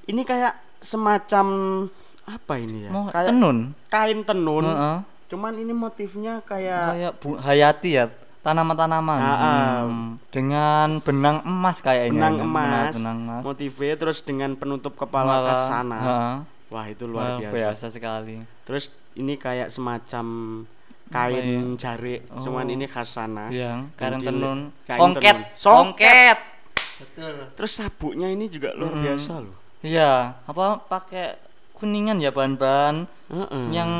ini 0.07 0.23
kayak 0.23 0.55
semacam 0.79 1.47
apa 2.25 2.55
ini 2.57 2.87
ya? 2.87 2.91
mau 2.91 3.11
kayak 3.11 3.29
tenun. 3.29 3.59
kain 3.87 4.23
tenun. 4.23 4.63
Heeh. 4.65 4.99
Cuman 5.27 5.53
ini 5.57 5.73
motifnya 5.73 6.39
kayak 6.41 6.83
Kayak 6.89 7.13
bu- 7.19 7.37
hayati 7.37 7.91
ya 7.93 8.07
tanaman-tanaman 8.45 9.19
Ah, 9.19 9.33
ah. 9.33 9.73
Hmm. 9.83 10.21
dengan 10.29 11.01
benang 11.01 11.41
emas 11.43 11.81
kayaknya 11.81 12.13
benang 12.13 12.35
ya, 12.37 12.45
emas, 12.45 12.93
benang 12.93 13.19
emas 13.19 13.43
motifnya 13.43 13.95
terus 13.97 14.19
dengan 14.21 14.53
penutup 14.53 14.93
kepala 14.95 15.41
ke 15.43 15.55
sana. 15.59 15.99
heeh. 15.99 16.35
Wah, 16.69 16.87
itu 16.87 17.07
Wah, 17.07 17.39
luar 17.39 17.41
biasa. 17.41 17.89
sekali 17.89 18.45
Terus 18.63 18.85
ini 19.15 19.35
kayak 19.35 19.69
semacam 19.69 20.27
kain 21.07 21.77
jarik, 21.77 22.27
Oh. 22.29 22.43
cuman 22.43 22.67
ini 22.67 22.85
khas 22.85 23.09
sana. 23.09 23.47
Dan 23.49 23.89
kain 23.95 24.19
tenun 24.19 24.59
kain 24.83 24.99
songket 24.99 25.37
tenun. 25.37 25.57
songket 25.57 26.39
betul 26.95 27.35
Terus 27.55 27.73
sabuknya 27.75 28.29
ini 28.29 28.47
juga 28.47 28.71
luar 28.73 28.91
Mm-mm. 28.91 29.05
biasa 29.05 29.33
loh. 29.39 29.57
iya 29.81 30.37
apa 30.45 30.81
pakai 30.81 31.37
kuningan 31.73 32.19
ya 32.19 32.31
bahan-bahan 32.31 33.05
Heeh. 33.29 33.65
yang 33.71 33.91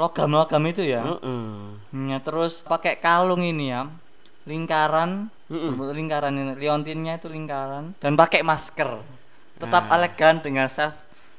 logam-logam 0.00 0.64
itu 0.64 0.80
ya 0.82 1.04
Heeh. 1.04 1.76
Ya, 2.08 2.18
terus 2.18 2.64
pakai 2.64 2.96
kalung 2.96 3.44
ini 3.44 3.68
ya 3.68 3.84
lingkaran 4.42 5.28
Mm-mm. 5.46 5.76
berbentuk 5.76 5.94
lingkaran 5.94 6.32
ini 6.32 6.52
liontinnya 6.56 7.14
itu 7.14 7.28
lingkaran 7.28 7.92
dan 7.98 8.16
pakai 8.16 8.40
masker 8.40 9.04
tetap 9.60 9.84
Ah. 9.86 9.94
elegan 9.94 10.40
dengan 10.40 10.66
self 10.66 10.96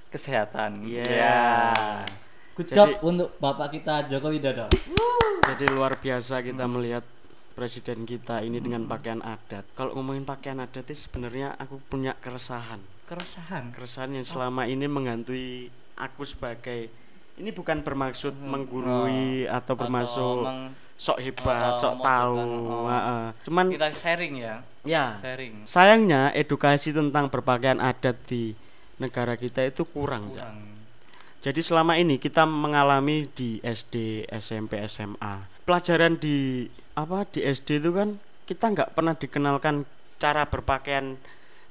kesehatan 0.08 0.86
Iya. 0.86 1.04
Ya. 1.04 1.42
good 2.54 2.70
Jadi- 2.70 2.78
job 2.78 2.90
untuk 3.02 3.34
bapak 3.36 3.74
kita 3.74 4.06
Joko 4.06 4.30
Widodo 4.30 4.70
Jadi 5.42 5.66
luar 5.68 5.98
biasa 5.98 6.40
kita 6.40 6.70
melihat 6.70 7.02
presiden 7.52 8.06
kita 8.06 8.40
ini 8.40 8.60
dengan 8.60 8.86
pakaian 8.86 9.20
adat. 9.20 9.66
Kalau 9.74 9.92
ngomongin 9.94 10.22
pakaian 10.22 10.62
adat 10.62 10.86
itu 10.86 11.02
sebenarnya 11.02 11.58
aku 11.58 11.82
punya 11.84 12.14
keresahan. 12.16 12.80
keresahan 13.04 13.74
Keresahan 13.74 14.14
yang 14.14 14.24
selama 14.24 14.64
ini 14.64 14.86
menghantui 14.86 15.68
aku 15.98 16.24
sebagai 16.24 16.88
ini 17.42 17.50
bukan 17.50 17.82
bermaksud 17.82 18.38
menggurui 18.38 19.50
atau 19.50 19.74
bermaksud 19.74 20.46
meng- 20.46 20.72
sok 20.96 21.18
hebat, 21.18 21.74
Oh, 21.74 21.82
sok 21.82 21.96
tahu. 22.00 22.38
oh. 22.38 22.86
Heeh. 22.86 23.24
Cuman 23.50 23.66
kita 23.74 23.90
sharing 23.90 24.34
ya 24.38 24.56
ya 24.86 25.18
sharing 25.18 25.66
sayangnya 25.66 26.30
edukasi 26.32 26.94
tentang 26.94 27.26
berpakaian 27.26 27.82
adat 27.82 28.22
di 28.30 28.54
negara 29.02 29.34
kita 29.34 29.66
itu 29.66 29.82
kurang. 29.84 30.30
Kurang 30.30 30.70
Jadi 31.42 31.58
selama 31.66 31.98
ini 31.98 32.22
kita 32.22 32.46
mengalami 32.46 33.26
di 33.26 33.58
SD, 33.66 34.30
SMP, 34.30 34.78
SMA. 34.86 35.42
Pelajaran 35.66 36.14
di 36.14 36.70
apa 36.94 37.26
di 37.26 37.42
SD 37.42 37.82
itu 37.82 37.90
kan 37.90 38.22
kita 38.46 38.70
nggak 38.70 38.94
pernah 38.94 39.18
dikenalkan 39.18 39.90
cara 40.22 40.46
berpakaian 40.46 41.18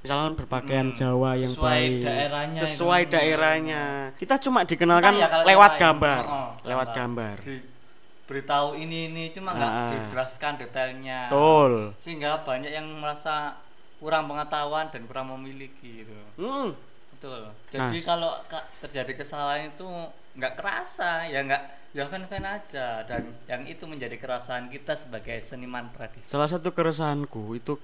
misalnya 0.00 0.32
berpakaian 0.34 0.88
Hmm, 0.88 0.96
Jawa 0.96 1.30
yang 1.34 1.52
sesuai 1.52 1.70
baik 1.70 1.92
daerahnya 2.02 2.58
sesuai 2.58 3.00
itu. 3.02 3.12
daerahnya. 3.12 3.84
Kita 4.16 4.34
cuma 4.38 4.60
dikenalkan 4.62 5.12
ya 5.14 5.28
kalau 5.28 5.44
lewat 5.44 5.70
lain. 5.70 5.80
gambar, 5.80 6.22
Oh, 6.22 6.32
oh, 6.32 6.48
lewat 6.64 6.88
gambar. 6.90 7.36
diberitahu 7.40 8.68
ini 8.76 8.98
ini 9.08 9.24
cuma 9.28 9.50
nggak 9.52 9.72
Ah. 9.72 9.90
dijelaskan 9.92 10.52
detailnya 10.56 11.20
Betul. 11.26 11.72
sehingga 11.96 12.38
banyak 12.38 12.70
yang 12.70 12.86
merasa 12.96 13.58
kurang 13.96 14.24
pengetahuan 14.26 14.88
dan 14.88 15.04
kurang 15.04 15.28
memiliki 15.30 16.02
gitu 16.02 16.14
Hmm. 16.36 16.72
betul 17.10 17.52
jadi 17.68 17.98
kalau 18.00 18.32
ka- 18.46 18.64
terjadi 18.80 19.12
kesalahan 19.14 19.68
itu 19.68 19.84
nggak 20.32 20.56
kerasa 20.56 21.26
ya 21.26 21.42
nggak 21.42 21.62
ya 21.90 22.06
fan 22.06 22.24
fan 22.24 22.40
aja 22.40 23.02
dan 23.02 23.34
yang 23.44 23.66
itu 23.66 23.84
menjadi 23.84 24.14
keresahan 24.14 24.70
kita 24.70 24.94
sebagai 24.94 25.36
seniman 25.40 25.90
tradisi 25.90 26.24
Salah 26.24 26.48
satu 26.48 26.70
keresahanku 26.70 27.52
itu 27.52 27.76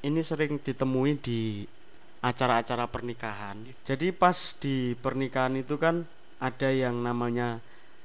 ini 0.00 0.20
sering 0.20 0.56
ditemui 0.56 1.16
di 1.16 1.64
acara-acara 2.20 2.84
pernikahan. 2.84 3.56
Jadi 3.84 4.12
pas 4.12 4.36
di 4.56 4.92
pernikahan 4.94 5.56
itu 5.56 5.76
kan 5.76 6.04
ada 6.36 6.68
yang 6.68 7.00
namanya 7.00 7.60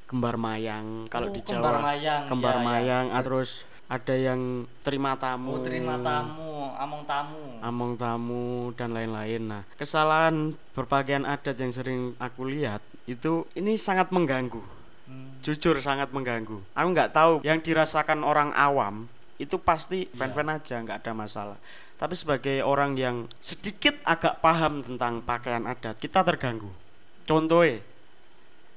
kembar 0.05 0.35
mayang 0.35 1.07
kalau 1.07 1.31
Oh, 1.31 1.35
di 1.35 1.41
kembar 1.43 1.79
Jawa. 1.79 1.85
mayang, 1.91 2.21
Kembar 2.27 2.55
ya, 2.55 2.59
ya. 2.59 2.63
mayang, 2.63 3.05
ah, 3.11 3.23
terus 3.23 3.49
ada 3.85 4.15
yang 4.15 4.41
terima 4.81 5.13
tamu. 5.15 5.55
mau 5.55 5.61
terima 5.61 5.95
tamu 5.99 6.73
among 6.73 7.03
tamu 7.05 7.41
Among 7.61 7.91
tamu 7.95 8.45
dan 8.73 8.91
lain-lain. 8.91 9.41
Nah, 9.45 9.63
kesalahan 9.75 10.53
berpakaian 10.73 11.21
adat 11.23 11.55
yang 11.55 11.69
sering 11.69 12.01
aku 12.17 12.45
lihat 12.45 12.81
itu 13.05 13.45
ini 13.53 13.75
sangat 13.75 14.09
mengganggu. 14.09 14.61
Hmm. 15.05 15.37
Jujur 15.39 15.77
sangat 15.77 16.09
mengganggu. 16.09 16.65
Aku 16.73 16.87
nggak 16.89 17.13
tahu 17.13 17.33
yang 17.45 17.61
dirasakan 17.61 18.25
orang 18.25 18.49
awam 18.53 19.05
itu 19.37 19.59
pasti 19.59 20.07
Iya. 20.07 20.15
fan-fan 20.15 20.49
aja 20.49 20.75
nggak 20.81 21.05
ada 21.05 21.11
masalah. 21.13 21.57
Tapi 21.95 22.13
sebagai 22.13 22.59
orang 22.59 22.99
yang 22.99 23.31
sedikit 23.39 23.95
agak 24.03 24.43
paham 24.43 24.83
tentang 24.83 25.23
pakaian 25.23 25.63
adat, 25.63 25.95
kita 25.95 26.27
terganggu. 26.27 26.67
Contohnya, 27.23 27.79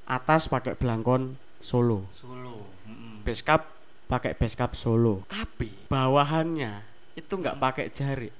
atas 0.09 0.49
pakai 0.49 0.73
belangkon 0.73 1.37
solo, 1.61 2.07
Solo 2.15 2.65
Mm-mm. 2.87 3.21
base 3.21 3.43
cap 3.45 3.69
pakai 4.09 4.33
base 4.33 4.55
cap 4.57 4.73
solo. 4.73 5.27
Tapi 5.29 5.91
bawahannya 5.91 6.81
itu 7.13 7.29
nggak 7.35 7.59
pakai 7.59 7.91
jari, 7.91 8.31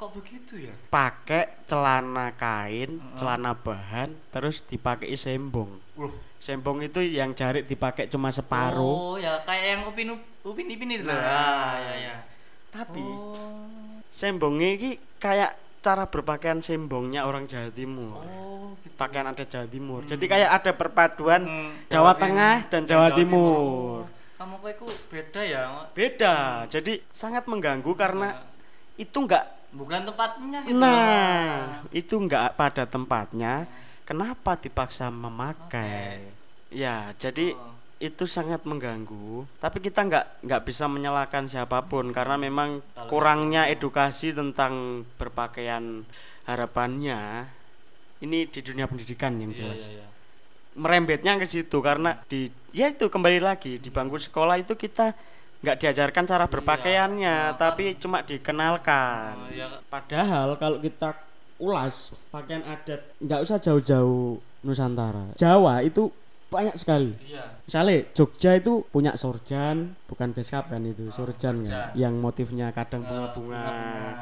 kok 0.00 0.16
begitu 0.16 0.70
ya 0.70 0.74
pakai 0.88 1.68
celana 1.68 2.32
kain, 2.32 2.96
celana 3.20 3.52
bahan, 3.52 4.16
terus 4.32 4.64
dipakai 4.64 5.12
sembong. 5.12 5.76
Loh. 6.00 6.14
Sembong 6.40 6.80
itu 6.80 7.04
yang 7.04 7.36
jari 7.36 7.68
dipakai 7.68 8.08
cuma 8.08 8.32
separuh. 8.32 8.80
oh 8.80 9.16
ya 9.20 9.36
kayak 9.44 9.76
yang 9.76 9.82
upin 9.84 10.16
upin 10.40 10.72
ipin 10.72 10.96
itu 10.96 11.04
loh. 11.04 11.12
Nah. 11.12 11.20
Ah, 11.20 11.76
ya 11.76 11.94
ya 12.00 12.16
Tapi 12.72 13.02
oh 13.04 13.79
sembongnya 14.10 14.68
ini 14.76 14.90
kayak 15.16 15.56
cara 15.80 16.04
berpakaian 16.04 16.60
sembongnya 16.60 17.24
orang 17.24 17.48
Jawa 17.48 17.72
Timur. 17.72 18.20
oh 18.20 18.76
gitu. 18.84 18.94
Pakaian 18.94 19.24
ada 19.24 19.40
Jawa 19.42 19.64
Timur. 19.64 20.04
Jadi 20.04 20.24
kayak 20.28 20.50
ada 20.52 20.72
perpaduan 20.76 21.40
Hmm, 21.40 21.70
Jawa 21.88 22.12
Jawa 22.12 22.12
Tengah 22.14 22.56
dan 22.68 22.82
Jawa 22.84 23.08
Timur. 23.16 24.04
kamu 24.36 24.56
kok 24.56 24.70
itu 24.72 24.86
beda 25.08 25.40
ya 25.40 25.62
Beda. 25.92 26.36
Jadi 26.66 27.00
sangat 27.10 27.44
mengganggu 27.44 27.92
karena 27.92 28.40
itu 28.96 29.16
enggak 29.16 29.44
bukan 29.70 30.02
tempatnya 30.02 30.58
gitu 30.66 30.76
nah 30.76 31.80
itu 31.88 32.14
enggak 32.18 32.52
pada 32.52 32.84
tempatnya 32.84 33.64
kenapa 34.02 34.58
dipaksa 34.58 35.08
memakai 35.08 36.26
ya 36.68 37.14
jadi 37.16 37.56
Oh. 37.56 37.79
Itu 38.00 38.24
sangat 38.24 38.64
mengganggu 38.64 39.44
tapi 39.60 39.78
kita 39.78 40.00
nggak 40.02 40.24
nggak 40.40 40.62
bisa 40.64 40.88
menyalahkan 40.88 41.44
siapa 41.44 41.84
pun 41.84 42.10
karena 42.10 42.40
memang 42.40 42.80
kurangnya 43.06 43.68
edukasi 43.68 44.32
tentang 44.32 45.04
berpakaian 45.20 46.08
harapannya 46.48 47.44
ini 48.20 48.48
di 48.48 48.60
dunia 48.60 48.84
pendidikan 48.84 49.36
yang 49.36 49.52
Iya, 49.52 49.58
jelas. 49.60 49.80
iya, 49.84 50.00
iya. 50.00 50.06
merembetnya 50.70 51.36
ke 51.36 51.44
situ 51.44 51.78
karena 51.80 52.16
di 52.24 52.48
ya 52.72 52.88
itu 52.88 53.04
kembali 53.06 53.36
lagi 53.38 53.76
di 53.76 53.92
bangku 53.92 54.16
sekolah 54.16 54.56
itu 54.56 54.72
kita 54.74 55.12
nggak 55.60 55.76
diajarkan 55.76 56.24
cara 56.24 56.48
berpakaiannya 56.48 57.52
Nah, 57.52 57.58
tapi 57.60 58.00
cuma 58.00 58.24
dikenalkan. 58.24 59.36
Oh, 59.36 59.50
iya. 59.52 59.68
padahal 59.92 60.56
kalau 60.56 60.80
kita 60.80 61.12
ulas 61.60 62.16
pakaian 62.32 62.64
adat 62.64 63.04
nggak 63.20 63.40
usah 63.44 63.60
jauh-jauh 63.60 64.40
Nusantara. 64.60 65.36
Jawa 65.36 65.80
itu 65.80 66.08
banyak 66.50 66.74
sekali. 66.74 67.14
Iya. 67.22 67.46
Misalnya 67.62 67.96
Jogja 68.10 68.52
itu 68.52 68.82
punya 68.84 69.14
sorjan 69.14 69.94
bukan 70.04 70.30
beskap 70.30 70.66
kan 70.66 70.82
itu 70.82 71.08
sorjan 71.08 71.62
kan 71.62 71.70
sorjan. 71.86 71.90
yang 71.94 72.14
motifnya 72.16 72.68
kadang 72.70 73.00
Eh, 73.00 73.06
bunga-bunga. 73.06 73.62
bunga-bunga. 73.62 74.14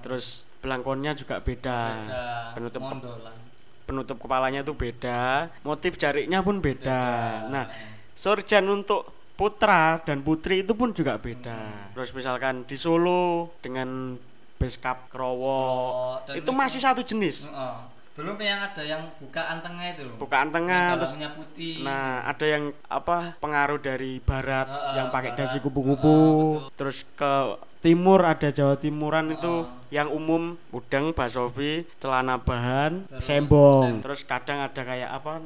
terus 0.00 0.24
belangkonnya 0.58 1.12
juga 1.14 1.38
beda, 1.38 1.80
Beda, 2.02 2.24
penutup 2.52 2.82
mondolan. 2.82 3.36
penutup 3.82 4.16
kepalanya 4.18 4.60
itu 4.60 4.72
beda 4.72 5.20
motif 5.60 5.94
jariknya 5.94 6.40
pun 6.40 6.58
beda, 6.58 7.00
nah 7.46 7.64
sorjan 8.12 8.66
untuk 8.66 9.08
putra 9.32 9.98
dan 10.00 10.20
putri 10.20 10.60
itu 10.60 10.72
pun 10.72 10.90
juga 10.90 11.16
beda. 11.16 11.90
Terus 11.90 12.12
misalkan 12.12 12.62
di 12.62 12.74
Solo 12.74 13.56
dengan 13.58 14.20
beskap 14.56 15.08
krowo 15.08 15.48
Oh, 15.48 16.20
itu 16.30 16.50
masih 16.50 16.76
satu 16.78 17.00
jenis. 17.00 17.46
Heeh. 17.46 17.76
Belum 18.20 18.36
yang 18.36 18.60
ada 18.60 18.82
yang 18.82 19.02
bukaan 19.16 19.58
tengah 19.58 19.86
itu 19.88 20.04
bukaan 20.14 20.46
yang 20.46 20.54
tengah 20.54 20.84
terus 20.94 21.12
putih 21.32 21.74
Nah, 21.80 22.20
ada 22.22 22.44
yang 22.44 22.64
apa 22.86 23.34
pengaruh 23.38 23.80
dari 23.80 24.20
barat 24.20 24.66
Heeh, 24.66 24.92
yang 24.94 25.08
pakai 25.08 25.32
barat. 25.32 25.40
dasi 25.42 25.56
kupu-kupu. 25.58 26.16
Heeh, 26.60 26.72
Terus 26.74 26.98
ke 27.10 27.32
timur 27.80 28.20
ada 28.22 28.48
Jawa 28.48 28.76
Timuran 28.76 29.32
itu 29.32 29.64
Heeh. 29.64 29.96
yang 29.96 30.08
umum 30.10 30.42
udang, 30.70 31.10
basofi, 31.10 31.88
celana 31.96 32.36
bahan, 32.36 33.08
Terus 33.08 33.24
sembong. 33.24 33.82
sem- 33.82 34.00
Terus 34.02 34.20
kadang 34.22 34.60
ada 34.60 34.82
kayak 34.82 35.10
apa? 35.10 35.40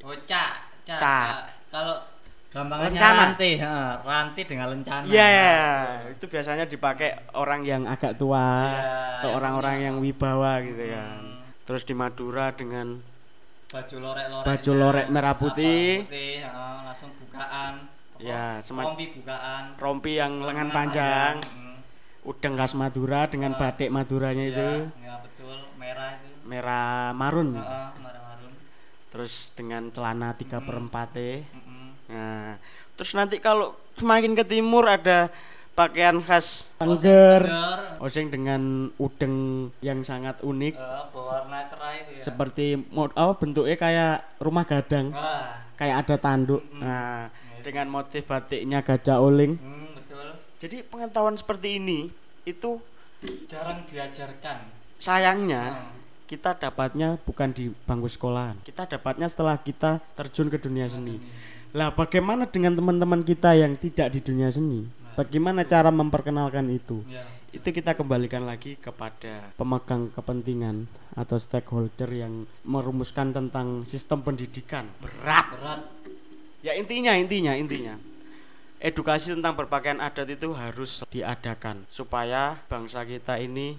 oh 0.00 0.16
cak 0.22 0.50
cak, 0.80 0.96
Cak. 0.96 1.28
kalau 1.68 1.98
gampangannya 2.48 2.94
Lencana. 2.94 3.20
rantai 3.28 3.52
heeh, 3.58 3.90
rantai 4.00 4.42
dengan 4.44 4.66
lencana 4.70 5.04
Iya, 5.04 5.30
itu 6.10 6.24
biasanya 6.24 6.64
dipakai 6.64 7.10
orang 7.32 7.62
yang 7.62 7.82
agak 7.84 8.14
tua 8.16 8.70
Iya, 8.70 9.18
atau 9.18 9.28
yang 9.28 9.36
orang-orang 9.36 9.74
punya- 9.74 9.86
yang 9.86 9.96
wibawa 9.98 10.52
gitu 10.62 10.84
kan. 10.88 11.22
Hmm. 11.70 11.76
Terus 11.78 11.86
di 11.86 11.94
Madura 11.94 12.50
dengan 12.50 12.98
baju 13.70 13.96
lorek-lorek 14.02 14.42
Baju 14.42 14.70
lorek 14.74 15.06
merah 15.06 15.34
putih. 15.38 16.02
putih 16.02 16.42
heeh, 16.42 16.74
langsung 16.82 17.10
bukaan 17.14 17.86
Ya, 18.18 18.58
rompi 18.60 19.06
bukaan 19.14 19.62
rompi 19.78 20.18
yang 20.18 20.42
lengan 20.42 20.68
panjang, 20.68 21.38
Mm. 21.38 21.78
udeng 22.26 22.58
khas 22.58 22.74
Madura 22.74 23.24
dengan 23.24 23.54
batik 23.54 23.88
Maduranya 23.88 24.44
itu 24.44 24.70
Iya, 24.90 25.06
ya 25.06 25.14
betul 25.22 25.56
merah 25.78 26.18
itu 26.18 26.28
merah 26.42 27.14
marun. 27.14 27.54
Heeh, 27.54 27.88
merah 27.96 28.22
marun 28.26 28.52
terus 29.08 29.54
dengan 29.54 29.88
celana 29.88 30.34
3 30.34 30.58
per 30.58 30.74
4 30.74 31.46
Mm-mm. 31.48 31.86
nah 32.10 32.58
terus 32.92 33.14
nanti 33.14 33.38
kalau 33.38 33.72
semakin 33.94 34.34
ke 34.34 34.42
timur 34.44 34.84
ada 34.84 35.30
pakaian 35.74 36.20
khas 36.20 36.68
Tengger 36.76 37.46
Tengger, 37.46 37.80
oseng 38.02 38.28
dengan 38.28 38.92
udeng 39.00 39.68
yang 39.80 40.04
sangat 40.04 40.40
unik. 40.44 40.74
Eh, 40.76 41.04
berwarna 41.14 41.64
cerah 41.68 41.92
itu 41.96 42.10
ya. 42.16 42.22
Seperti 42.24 42.66
mod 42.90 43.12
oh 43.16 43.32
bentuknya 43.36 43.76
kayak 43.76 44.16
rumah 44.40 44.64
gadang. 44.68 45.12
Wah 45.12 45.70
kayak 45.80 46.04
ada 46.04 46.16
tanduk. 46.20 46.60
Nah 46.76 47.32
dengan 47.64 47.88
motif 47.88 48.28
batiknya 48.28 48.84
gajah 48.84 49.16
oling 49.16 49.56
hmm, 49.56 49.88
betul. 49.96 50.28
Jadi 50.60 50.76
pengetahuan 50.84 51.40
seperti 51.40 51.80
ini 51.80 52.12
itu 52.44 52.76
jarang 53.48 53.84
diajarkan. 53.88 54.80
sayangnya 55.00 55.64
Hmm. 55.72 55.96
kita 56.28 56.56
dapatnya 56.60 57.16
bukan 57.24 57.56
di 57.56 57.72
bangku 57.88 58.08
sekolahan. 58.08 58.60
Kita 58.60 58.84
dapatnya 58.84 59.28
setelah 59.32 59.56
kita 59.56 60.00
terjun 60.12 60.52
ke 60.52 60.60
dunia 60.60 60.88
seni. 60.92 61.16
Lah 61.72 61.90
bagaimana 61.96 62.44
dengan 62.44 62.76
teman-teman 62.76 63.24
kita 63.24 63.56
yang 63.56 63.76
tidak 63.80 64.12
di 64.12 64.20
dunia 64.20 64.52
seni 64.52 64.99
bagaimana 65.16 65.66
cara 65.66 65.90
memperkenalkan 65.90 66.70
itu? 66.70 67.02
Ya. 67.10 67.26
Itu 67.50 67.74
kita 67.74 67.98
kembalikan 67.98 68.46
lagi 68.46 68.78
kepada 68.78 69.50
pemegang 69.58 70.14
kepentingan 70.14 70.86
atau 71.18 71.34
stakeholder 71.34 72.06
yang 72.14 72.46
merumuskan 72.62 73.34
tentang 73.34 73.82
sistem 73.90 74.22
pendidikan. 74.22 74.86
Berat. 75.02 75.50
Berat. 75.58 75.82
Ya 76.62 76.78
intinya 76.78 77.18
intinya 77.18 77.58
intinya. 77.58 77.98
Edukasi 78.80 79.34
tentang 79.34 79.58
berpakaian 79.58 80.00
adat 80.00 80.30
itu 80.30 80.56
harus 80.56 81.04
diadakan 81.10 81.84
supaya 81.90 82.64
bangsa 82.70 83.04
kita 83.04 83.36
ini 83.36 83.76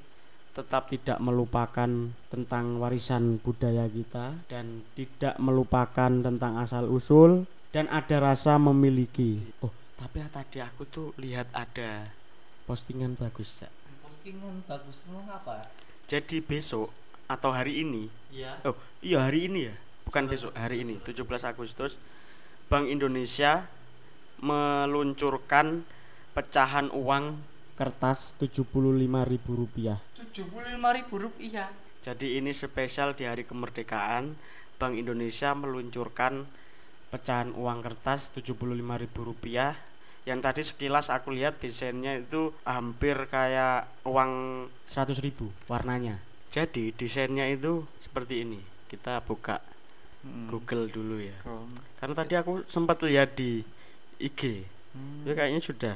tetap 0.52 0.92
tidak 0.92 1.18
melupakan 1.24 2.12
tentang 2.28 2.78
warisan 2.78 3.40
budaya 3.40 3.88
kita 3.88 4.36
dan 4.52 4.84
tidak 4.94 5.40
melupakan 5.40 6.12
tentang 6.12 6.60
asal 6.60 6.92
usul 6.92 7.48
dan 7.72 7.88
ada 7.88 8.20
rasa 8.20 8.60
memiliki. 8.60 9.40
Oh 9.64 9.81
tapi 10.02 10.26
tadi 10.34 10.58
aku 10.66 10.90
tuh 10.90 11.14
lihat 11.22 11.46
ada 11.54 12.10
postingan 12.66 13.14
bagus 13.14 13.62
Cak. 13.62 13.70
postingan 14.02 14.66
bagus 14.66 15.06
tentang 15.06 15.30
apa 15.30 15.70
jadi 16.12 16.44
besok 16.44 16.92
atau 17.32 17.56
hari 17.56 17.80
ini? 17.88 18.12
Ya 18.36 18.60
Oh, 18.68 18.76
iya 19.00 19.24
hari 19.24 19.48
ini 19.48 19.72
ya. 19.72 19.76
Bukan 20.04 20.28
besok, 20.28 20.52
hari 20.60 20.84
ini 20.84 21.00
17 21.00 21.24
Agustus. 21.48 21.96
Bank 22.68 22.92
Indonesia 22.92 23.72
meluncurkan 24.44 25.88
pecahan 26.36 26.92
uang 26.92 27.40
kertas 27.80 28.36
Rp75.000 28.44 29.48
rupiah. 29.56 30.04
tujuh 30.20 30.46
puluh 30.52 30.68
lima 30.68 30.92
ribu 30.92 31.16
rupiah? 31.16 31.72
Jadi 32.04 32.36
ini 32.36 32.52
spesial 32.52 33.16
di 33.16 33.24
hari 33.24 33.48
kemerdekaan. 33.48 34.36
Bank 34.76 35.00
Indonesia 35.00 35.56
meluncurkan 35.56 36.44
pecahan 37.08 37.56
uang 37.56 37.80
kertas 37.80 38.36
Rp75.000 38.36 39.16
rupiah 39.16 39.80
yang 40.22 40.38
tadi 40.38 40.62
sekilas 40.62 41.10
aku 41.10 41.34
lihat 41.34 41.58
desainnya 41.58 42.22
itu 42.22 42.54
hampir 42.62 43.18
kayak 43.26 43.90
uang 44.06 44.66
100.000 44.86 45.18
warnanya. 45.66 46.22
Jadi 46.52 46.94
desainnya 46.94 47.50
itu 47.50 47.90
seperti 48.00 48.46
ini. 48.46 48.62
Kita 48.86 49.24
buka 49.24 49.64
Google 50.22 50.92
dulu 50.92 51.18
ya. 51.18 51.34
Karena 51.98 52.14
tadi 52.14 52.38
aku 52.38 52.62
sempat 52.70 53.02
lihat 53.02 53.34
di 53.34 53.66
IG. 54.22 54.68
Itu 55.26 55.32
kayaknya 55.34 55.62
sudah 55.64 55.96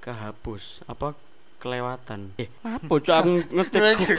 kehapus 0.00 0.82
apa 0.88 1.14
kelewatan. 1.60 2.34
Eh, 2.40 2.48
apa 2.64 2.90
cok 2.90 3.16
aku 3.22 3.32
ngetik. 3.54 4.10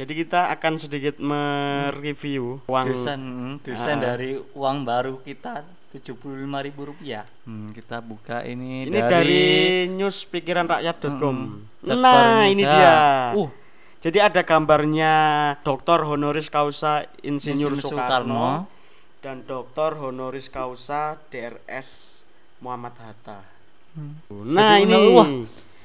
Jadi 0.00 0.12
kita 0.16 0.50
akan 0.50 0.80
sedikit 0.80 1.20
mereview 1.20 2.64
uang 2.66 2.86
desain 2.90 3.20
hmm, 3.20 3.54
desain 3.62 4.00
Ah. 4.00 4.16
dari 4.16 4.40
uang 4.56 4.82
baru 4.82 5.20
kita 5.22 5.62
tujuh 5.92 6.16
puluh 6.16 6.40
lima 6.40 6.64
ribu 6.64 6.88
rupiah 6.88 7.28
hmm, 7.44 7.76
kita 7.76 8.00
buka 8.00 8.40
ini, 8.48 8.88
ini 8.88 8.96
dari, 8.96 9.44
newspikirakrakyat.com. 9.92 11.36
Mm-mm. 11.36 11.92
Nah, 12.00 12.48
ini 12.48 12.64
dia. 12.64 12.96
uh 13.36 13.50
Jadi 14.02 14.18
ada 14.18 14.42
gambarnya 14.42 15.14
Dr. 15.62 16.02
honoris 16.02 16.50
causa 16.50 17.06
Insinyur 17.22 17.70
Insinyur 17.70 17.72
Soekarno, 17.78 18.02
Soekarno. 18.02 18.44
dan 19.22 19.46
Dr. 19.46 19.90
honoris 20.02 20.50
causa 20.50 21.14
DRS 21.30 22.22
Muhammad 22.58 22.98
Hatta. 22.98 23.46
Nah, 24.32 24.80
Jadi, 24.80 24.90
ini. 24.90 25.00
wah, 25.14 25.28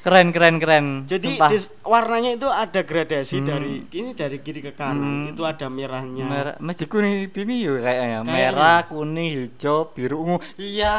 keren 0.08 0.32
keren 0.32 0.56
keren 0.58 0.86
Jadi 1.04 1.36
dis- 1.44 1.68
warnanya 1.84 2.32
itu 2.32 2.48
ada 2.48 2.80
gradasi 2.80 3.44
dari 3.44 3.84
ini 3.86 4.12
dari 4.14 4.40
kiri 4.40 4.62
ke 4.62 4.72
kanan. 4.72 5.28
Hmm. 5.28 5.32
Itu 5.32 5.44
ada 5.44 5.68
merahnya. 5.68 6.24
merah 6.24 6.56
masih 6.58 6.88
kuning 6.88 7.28
ini 7.28 7.56
yuk 7.62 7.78
kayaknya 7.78 8.24
Kayaknya. 8.24 8.24
merah 8.24 8.80
kuning 8.86 9.28
hijau 9.28 9.92
biru 9.92 10.16
ungu 10.18 10.38
iya 10.56 10.96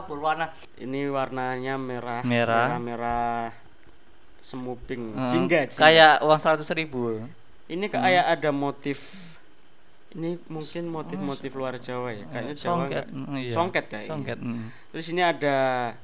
berwarna 0.00 0.54
Ini 0.76 1.10
warnanya 1.10 1.74
merah. 1.74 2.22
Merah. 2.22 2.78
merah 2.78 3.50
semuping. 4.38 5.10
Hmm, 5.10 5.26
Jingga, 5.26 5.66
jingga. 5.66 5.80
kayak 5.80 6.14
uang 6.20 6.38
seratus 6.38 6.70
ribu 6.70 7.26
Ini 7.64 7.88
kayak 7.88 8.24
ada 8.30 8.50
motif 8.52 9.33
ini 10.14 10.38
mungkin 10.46 10.84
motif-motif 10.88 11.50
luar 11.52 11.74
Jawa 11.76 12.10
ya. 12.10 12.22
Kayaknya 12.24 12.54
Jawa 12.54 12.66
songket 12.78 13.04
nggak- 13.04 13.08
mm, 13.10 13.36
iya. 13.36 13.52
songket 13.52 13.84
kayaknya. 13.86 14.10
songket 14.10 14.38
mm. 14.38 14.64
Terus 14.88 15.06
ini 15.08 15.22
ada 15.22 15.56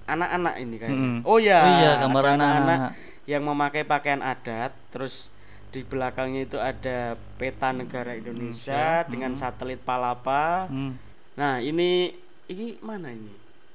anak-anak 0.05 0.55
ini 0.59 0.75
kayaknya. 0.77 1.07
Mm. 1.07 1.19
Oh 1.23 1.39
ya. 1.39 1.59
Oh 1.59 1.71
iya, 1.77 1.91
gambar 1.97 2.25
anak-anak. 2.33 2.79
yang 3.25 3.43
memakai 3.45 3.85
pakaian 3.85 4.19
adat, 4.21 4.75
terus 4.91 5.31
di 5.71 5.81
belakangnya 5.81 6.43
itu 6.43 6.59
ada 6.59 7.15
peta 7.39 7.71
negara 7.71 8.11
Indonesia 8.13 9.07
dengan 9.07 9.39
satelit 9.39 9.79
Palapa. 9.79 10.67
Mm. 10.67 10.93
Nah, 11.37 11.63
ini 11.63 12.11
ini 12.47 12.75
mana 12.81 13.09
ini? 13.09 13.31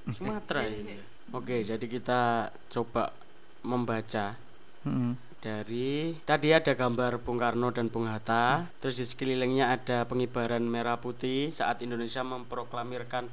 Sumatera 0.10 0.68
ini. 0.68 1.00
Oke, 1.32 1.64
jadi 1.64 1.82
kita 1.82 2.22
coba 2.70 3.16
membaca 3.62 4.36
Mm. 4.84 5.18
Dari 5.46 6.18
tadi 6.26 6.50
ada 6.58 6.74
gambar 6.74 7.22
Bung 7.22 7.38
Karno 7.38 7.70
dan 7.70 7.94
Bung 7.94 8.10
Hatta. 8.10 8.66
Terus 8.82 8.98
di 8.98 9.06
sekelilingnya 9.06 9.78
ada 9.78 10.10
pengibaran 10.10 10.66
merah 10.66 10.98
putih 10.98 11.54
saat 11.54 11.86
Indonesia 11.86 12.26
memproklamirkan 12.26 13.30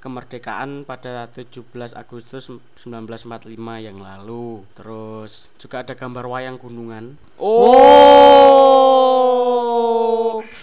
kemerdekaan 0.00 0.88
pada 0.88 1.28
17 1.28 1.68
Agustus 1.92 2.48
1945 2.48 3.52
yang 3.76 4.00
lalu. 4.00 4.64
Terus 4.72 5.52
juga 5.60 5.84
ada 5.84 5.92
gambar 5.92 6.24
wayang 6.32 6.56
gunungan. 6.56 7.20
Oh! 7.36 7.60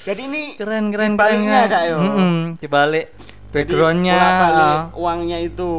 Jadi 0.01 0.25
ini 0.25 0.57
keren 0.57 0.89
keren 0.89 1.13
dibaliknya, 1.13 1.69
keren. 1.69 2.01
Mm-mm, 2.01 2.57
dibalik 2.57 3.13
backgroundnya. 3.53 4.89
uangnya 4.97 5.38
itu 5.45 5.69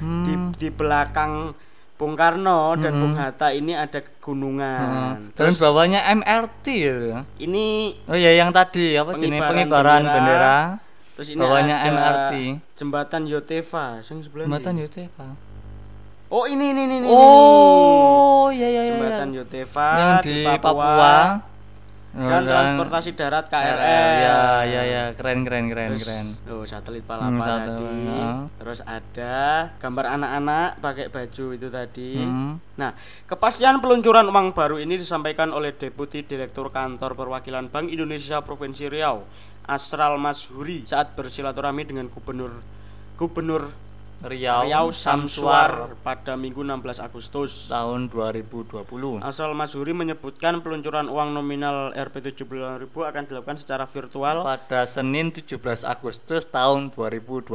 di 0.00 0.32
Hmm. 0.32 0.52
di 0.56 0.68
belakang 0.72 1.52
Bung 1.96 2.12
Karno 2.12 2.76
dan 2.76 2.92
Hmm. 2.92 3.00
Bung 3.00 3.14
Hatta 3.14 3.48
ini 3.50 3.72
ada 3.72 4.00
gunungan. 4.20 4.80
Heeh. 4.84 5.12
terus 5.32 5.56
bawahnya 5.56 6.04
MRT 6.12 6.66
ya 6.76 7.24
ini 7.38 7.96
oh 8.04 8.12
ya 8.12 8.32
yang 8.32 8.50
tadi 8.50 8.94
apa 8.94 9.16
jenis 9.16 9.40
Pengibaran 9.40 10.00
bendera. 10.00 10.12
bendera, 10.12 10.58
terus 11.14 11.28
ini 11.30 11.40
bawahnya 11.40 11.76
ada 11.78 11.88
MRT 11.88 12.32
jembatan 12.74 13.22
Yotefa 13.24 13.86
yang 14.02 14.18
sebelah 14.20 14.44
jembatan 14.44 14.72
ini. 14.72 14.82
Yotefa 14.82 15.28
Oh 16.26 16.42
ini 16.42 16.74
ini 16.74 16.82
ini. 16.84 16.96
ini, 16.98 17.08
oh 17.08 18.50
ya 18.50 18.66
ya 18.66 18.82
ya 18.82 18.90
jembatan 18.90 19.28
ya. 19.30 19.36
Yotefa 19.40 19.88
yang 19.94 20.12
di, 20.20 20.28
di 20.28 20.38
Papua, 20.44 20.58
Papua, 20.58 21.14
dan 22.16 22.42
Oh, 22.42 22.48
transportasi 22.48 23.12
darat 23.12 23.44
KRL. 23.46 23.76
ya 24.18 24.40
ya 24.64 24.82
ya 24.82 25.02
keren 25.12 25.44
keren 25.44 25.68
keren 25.68 25.90
Terus, 25.92 26.02
keren 26.02 26.26
Oh, 26.48 26.64
satelit 26.64 27.04
Hmm, 27.04 27.10
palapa 27.12 27.44
satu, 27.44 27.84
tadi. 27.84 28.08
ya. 28.08 28.24
Terus 28.56 28.80
ada 28.82 29.36
gambar 29.76 30.06
anak-anak 30.16 30.68
pakai 30.80 31.06
baju 31.06 31.44
itu 31.52 31.68
tadi. 31.68 32.12
Hmm. 32.18 32.56
Nah, 32.74 32.96
kepastian 33.24 33.78
peluncuran 33.78 34.24
uang 34.24 34.50
baru 34.50 34.76
ini 34.76 34.96
disampaikan 34.96 35.52
oleh 35.52 35.70
Deputi 35.70 36.20
Direktur 36.20 36.68
Kantor 36.68 37.12
Perwakilan 37.12 37.68
Bank 37.68 37.88
Indonesia 37.88 38.40
Provinsi 38.40 38.88
Riau, 38.88 39.28
Asral 39.62 40.16
Mashuri 40.16 40.82
saat 40.82 41.12
bersilaturahmi 41.12 41.84
dengan 41.84 42.08
Gubernur 42.08 42.64
Gubernur 43.14 43.72
Riau, 44.18 44.64
Riau 44.64 44.88
Samsuar 44.90 45.92
pada 46.00 46.34
Minggu 46.34 46.64
16 46.64 46.98
Agustus. 46.98 47.68
tahun 47.68 48.08
2020 48.08 48.80
Asal 49.20 49.52
Mashuri 49.52 49.92
menyebutkan 49.92 50.58
peluncuran 50.58 51.06
uang 51.06 51.30
nominal 51.30 51.92
Rp75.000 51.92 52.88
akan 52.88 53.22
dilakukan 53.22 53.56
secara 53.56 53.84
virtual. 53.84 54.40
pada 54.40 54.82
Senin 54.84 55.28
17 55.28 55.60
Agustus 55.84 56.42
tahun 56.44 56.88
2020 56.90 57.52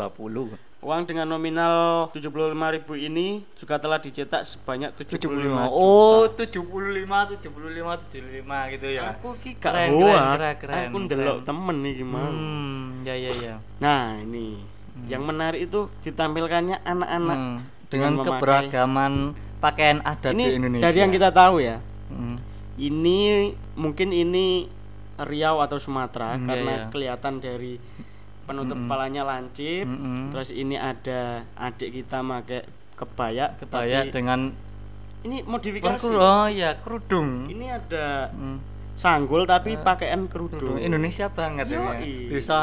Uang 0.82 1.02
dengan 1.04 1.26
nominal 1.28 2.10
75.000 2.10 2.58
ini 3.00 3.42
juga 3.54 3.78
telah 3.78 3.98
dicetak 3.98 4.42
sebanyak 4.44 4.94
75 4.96 5.18
juta. 5.34 5.66
75 5.66 5.66
oh 5.72 6.26
75 6.26 7.42
75 7.42 8.06
75 8.06 8.74
gitu 8.74 8.88
ya 8.88 9.14
Aku 9.16 9.34
ki 9.36 9.58
gak 9.58 9.66
Keren, 9.68 9.90
hoak. 9.92 9.98
keren, 9.98 10.30
keren, 10.32 10.56
keren, 10.58 10.86
Aku 10.88 10.98
ndelok 11.00 11.36
keren. 11.36 11.46
temen 11.48 11.76
nih 11.80 11.94
gimana. 11.96 12.30
hmm 12.30 12.86
ya 13.02 13.16
ya 13.16 13.32
ya 13.34 13.56
Nah, 13.78 14.22
ini. 14.22 14.71
Yang 15.08 15.24
menarik 15.24 15.62
itu 15.66 15.80
ditampilkannya 16.02 16.84
anak-anak 16.84 17.38
Hmm, 17.38 17.58
dengan 17.88 18.14
keberagaman 18.20 19.14
pakaian 19.58 20.00
adat 20.02 20.32
Ini 20.32 20.44
di 20.44 20.54
Indonesia 20.58 20.84
dari 20.84 20.98
yang 21.00 21.12
kita 21.12 21.30
tahu 21.30 21.56
ya. 21.60 21.78
Hmm, 22.08 22.38
Ini 22.76 23.20
mungkin 23.74 24.10
ini 24.10 24.68
Riau 25.18 25.60
atau 25.60 25.78
Sumatera 25.78 26.34
Hmm, 26.34 26.42
iya, 26.42 26.48
karena 26.48 26.74
iya. 26.74 26.86
kelihatan 26.90 27.34
dari 27.38 27.78
penutup 28.42 28.74
kepalanya 28.76 29.22
lancip. 29.22 29.86
Mm-mm. 29.86 30.34
Terus 30.34 30.50
ini 30.50 30.76
ada 30.76 31.46
adik 31.54 31.94
kita 31.94 32.20
pakai 32.20 32.66
kebaya, 32.98 33.54
kebaya 33.56 34.06
dengan 34.08 34.52
ini 35.22 35.40
modifikasi. 35.42 36.10
oh 36.10 36.50
ya 36.50 36.74
kerudung 36.76 37.46
Ini 37.46 37.66
ada 37.72 38.28
Hmm, 38.28 38.58
sanggul 38.94 39.46
tapi 39.46 39.78
pakaian 39.78 40.26
kerudung. 40.26 40.58
kerudung 40.58 40.82
Indonesia 40.82 41.30
banget 41.30 41.70
ya 41.70 41.80
Yoi. 41.80 42.34
bisa 42.34 42.60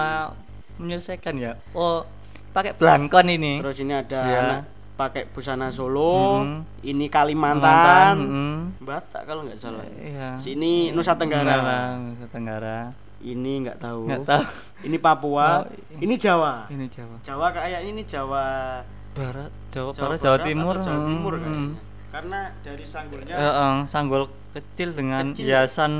menyelesaikan 0.76 1.34
ya 1.34 1.52
oh 1.72 2.02
pakai 2.50 2.72
blankon 2.72 3.26
ini 3.28 3.52
Terus 3.58 3.78
ini 3.78 3.92
ada 3.92 4.20
Iya. 4.20 4.38
anak 4.40 4.60
pakai 4.94 5.22
busana 5.26 5.68
Solo, 5.68 6.42
Hmm. 6.42 6.66
ini 6.82 7.06
Kalimantan, 7.06 8.18
mm, 8.18 8.58
Batak 8.80 9.22
kalau 9.24 9.42
nggak 9.42 9.56
salah. 9.56 9.86
iya 9.96 10.34
Sini 10.34 10.90
Nusa 10.90 11.14
Tenggara. 11.14 11.94
Nusa 11.94 12.26
Tenggara 12.28 12.90
Ini 13.18 13.62
nggak 13.62 13.78
tahu. 13.78 14.06
nggak 14.06 14.22
tahu 14.24 14.44
Ini 14.82 14.96
Papua, 14.96 15.46
Oh, 15.58 15.66
ini 15.96 16.14
Jawa. 16.14 16.66
ini 16.68 16.86
Jawa 16.86 17.14
Jawa 17.20 17.46
kayak 17.48 17.80
ini 17.84 18.02
Jawa 18.02 18.78
Barat 19.12 19.50
Jawa, 19.68 19.90
Jawa 19.90 20.02
Barat 20.04 20.18
Jawa 20.20 20.30
Barat 20.32 20.46
Timur 20.46 20.74
Jawa 20.76 21.00
Timur 21.04 21.32
hmm, 21.32 21.40
kayaknya. 21.40 21.62
hmm. 21.62 21.86
Karena 22.08 22.40
dari 22.58 22.84
sanggulnya 22.84 23.34
Eh, 23.34 23.52
eh, 23.54 23.74
sanggul 23.84 24.22
kecil 24.50 24.88
dengan 24.92 25.24
Kecil. 25.30 25.44
hiasan 25.46 25.92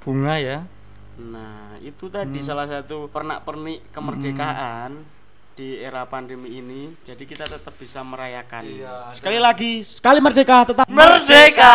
bunga 0.00 0.34
ya 0.36 0.58
Nah, 1.18 1.74
itu 1.80 2.06
tadi 2.06 2.38
Hmm. 2.38 2.46
salah 2.46 2.66
satu 2.66 3.06
pernak-pernik 3.08 3.90
kemerdekaan 3.90 5.02
di 5.58 5.74
era 5.82 6.06
pandemi 6.06 6.62
ini. 6.62 6.94
Jadi 7.02 7.26
kita 7.26 7.50
tetap 7.50 7.74
bisa 7.74 8.06
merayakan. 8.06 8.62
Iya, 8.62 9.10
sekali 9.10 9.42
lagi, 9.42 9.82
sekali 9.82 10.22
merdeka 10.22 10.70
tetap 10.70 10.86
merdeka 10.86 11.74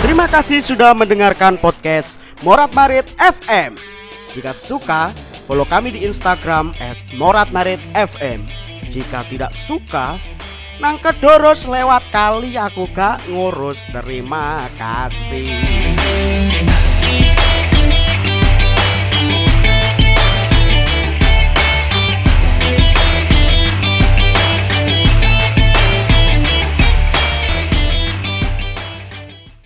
Terima 0.00 0.24
kasih 0.24 0.64
sudah 0.64 0.96
mendengarkan 0.96 1.60
podcast 1.60 2.16
Morat 2.40 2.72
Marit 2.72 3.04
FM. 3.20 3.76
Jika 4.32 4.56
suka, 4.56 5.12
follow 5.44 5.68
kami 5.68 5.92
di 5.92 6.08
Instagram 6.08 6.72
@moratmaritfm. 7.20 8.40
Jika 8.88 9.20
tidak 9.28 9.52
suka, 9.52 10.16
nang 10.82 10.98
kedoros 10.98 11.66
lewat 11.68 12.02
kali 12.10 12.58
aku 12.58 12.90
gak 12.90 13.22
ngurus. 13.30 13.86
Terima 13.90 14.66
kasih. 14.78 15.50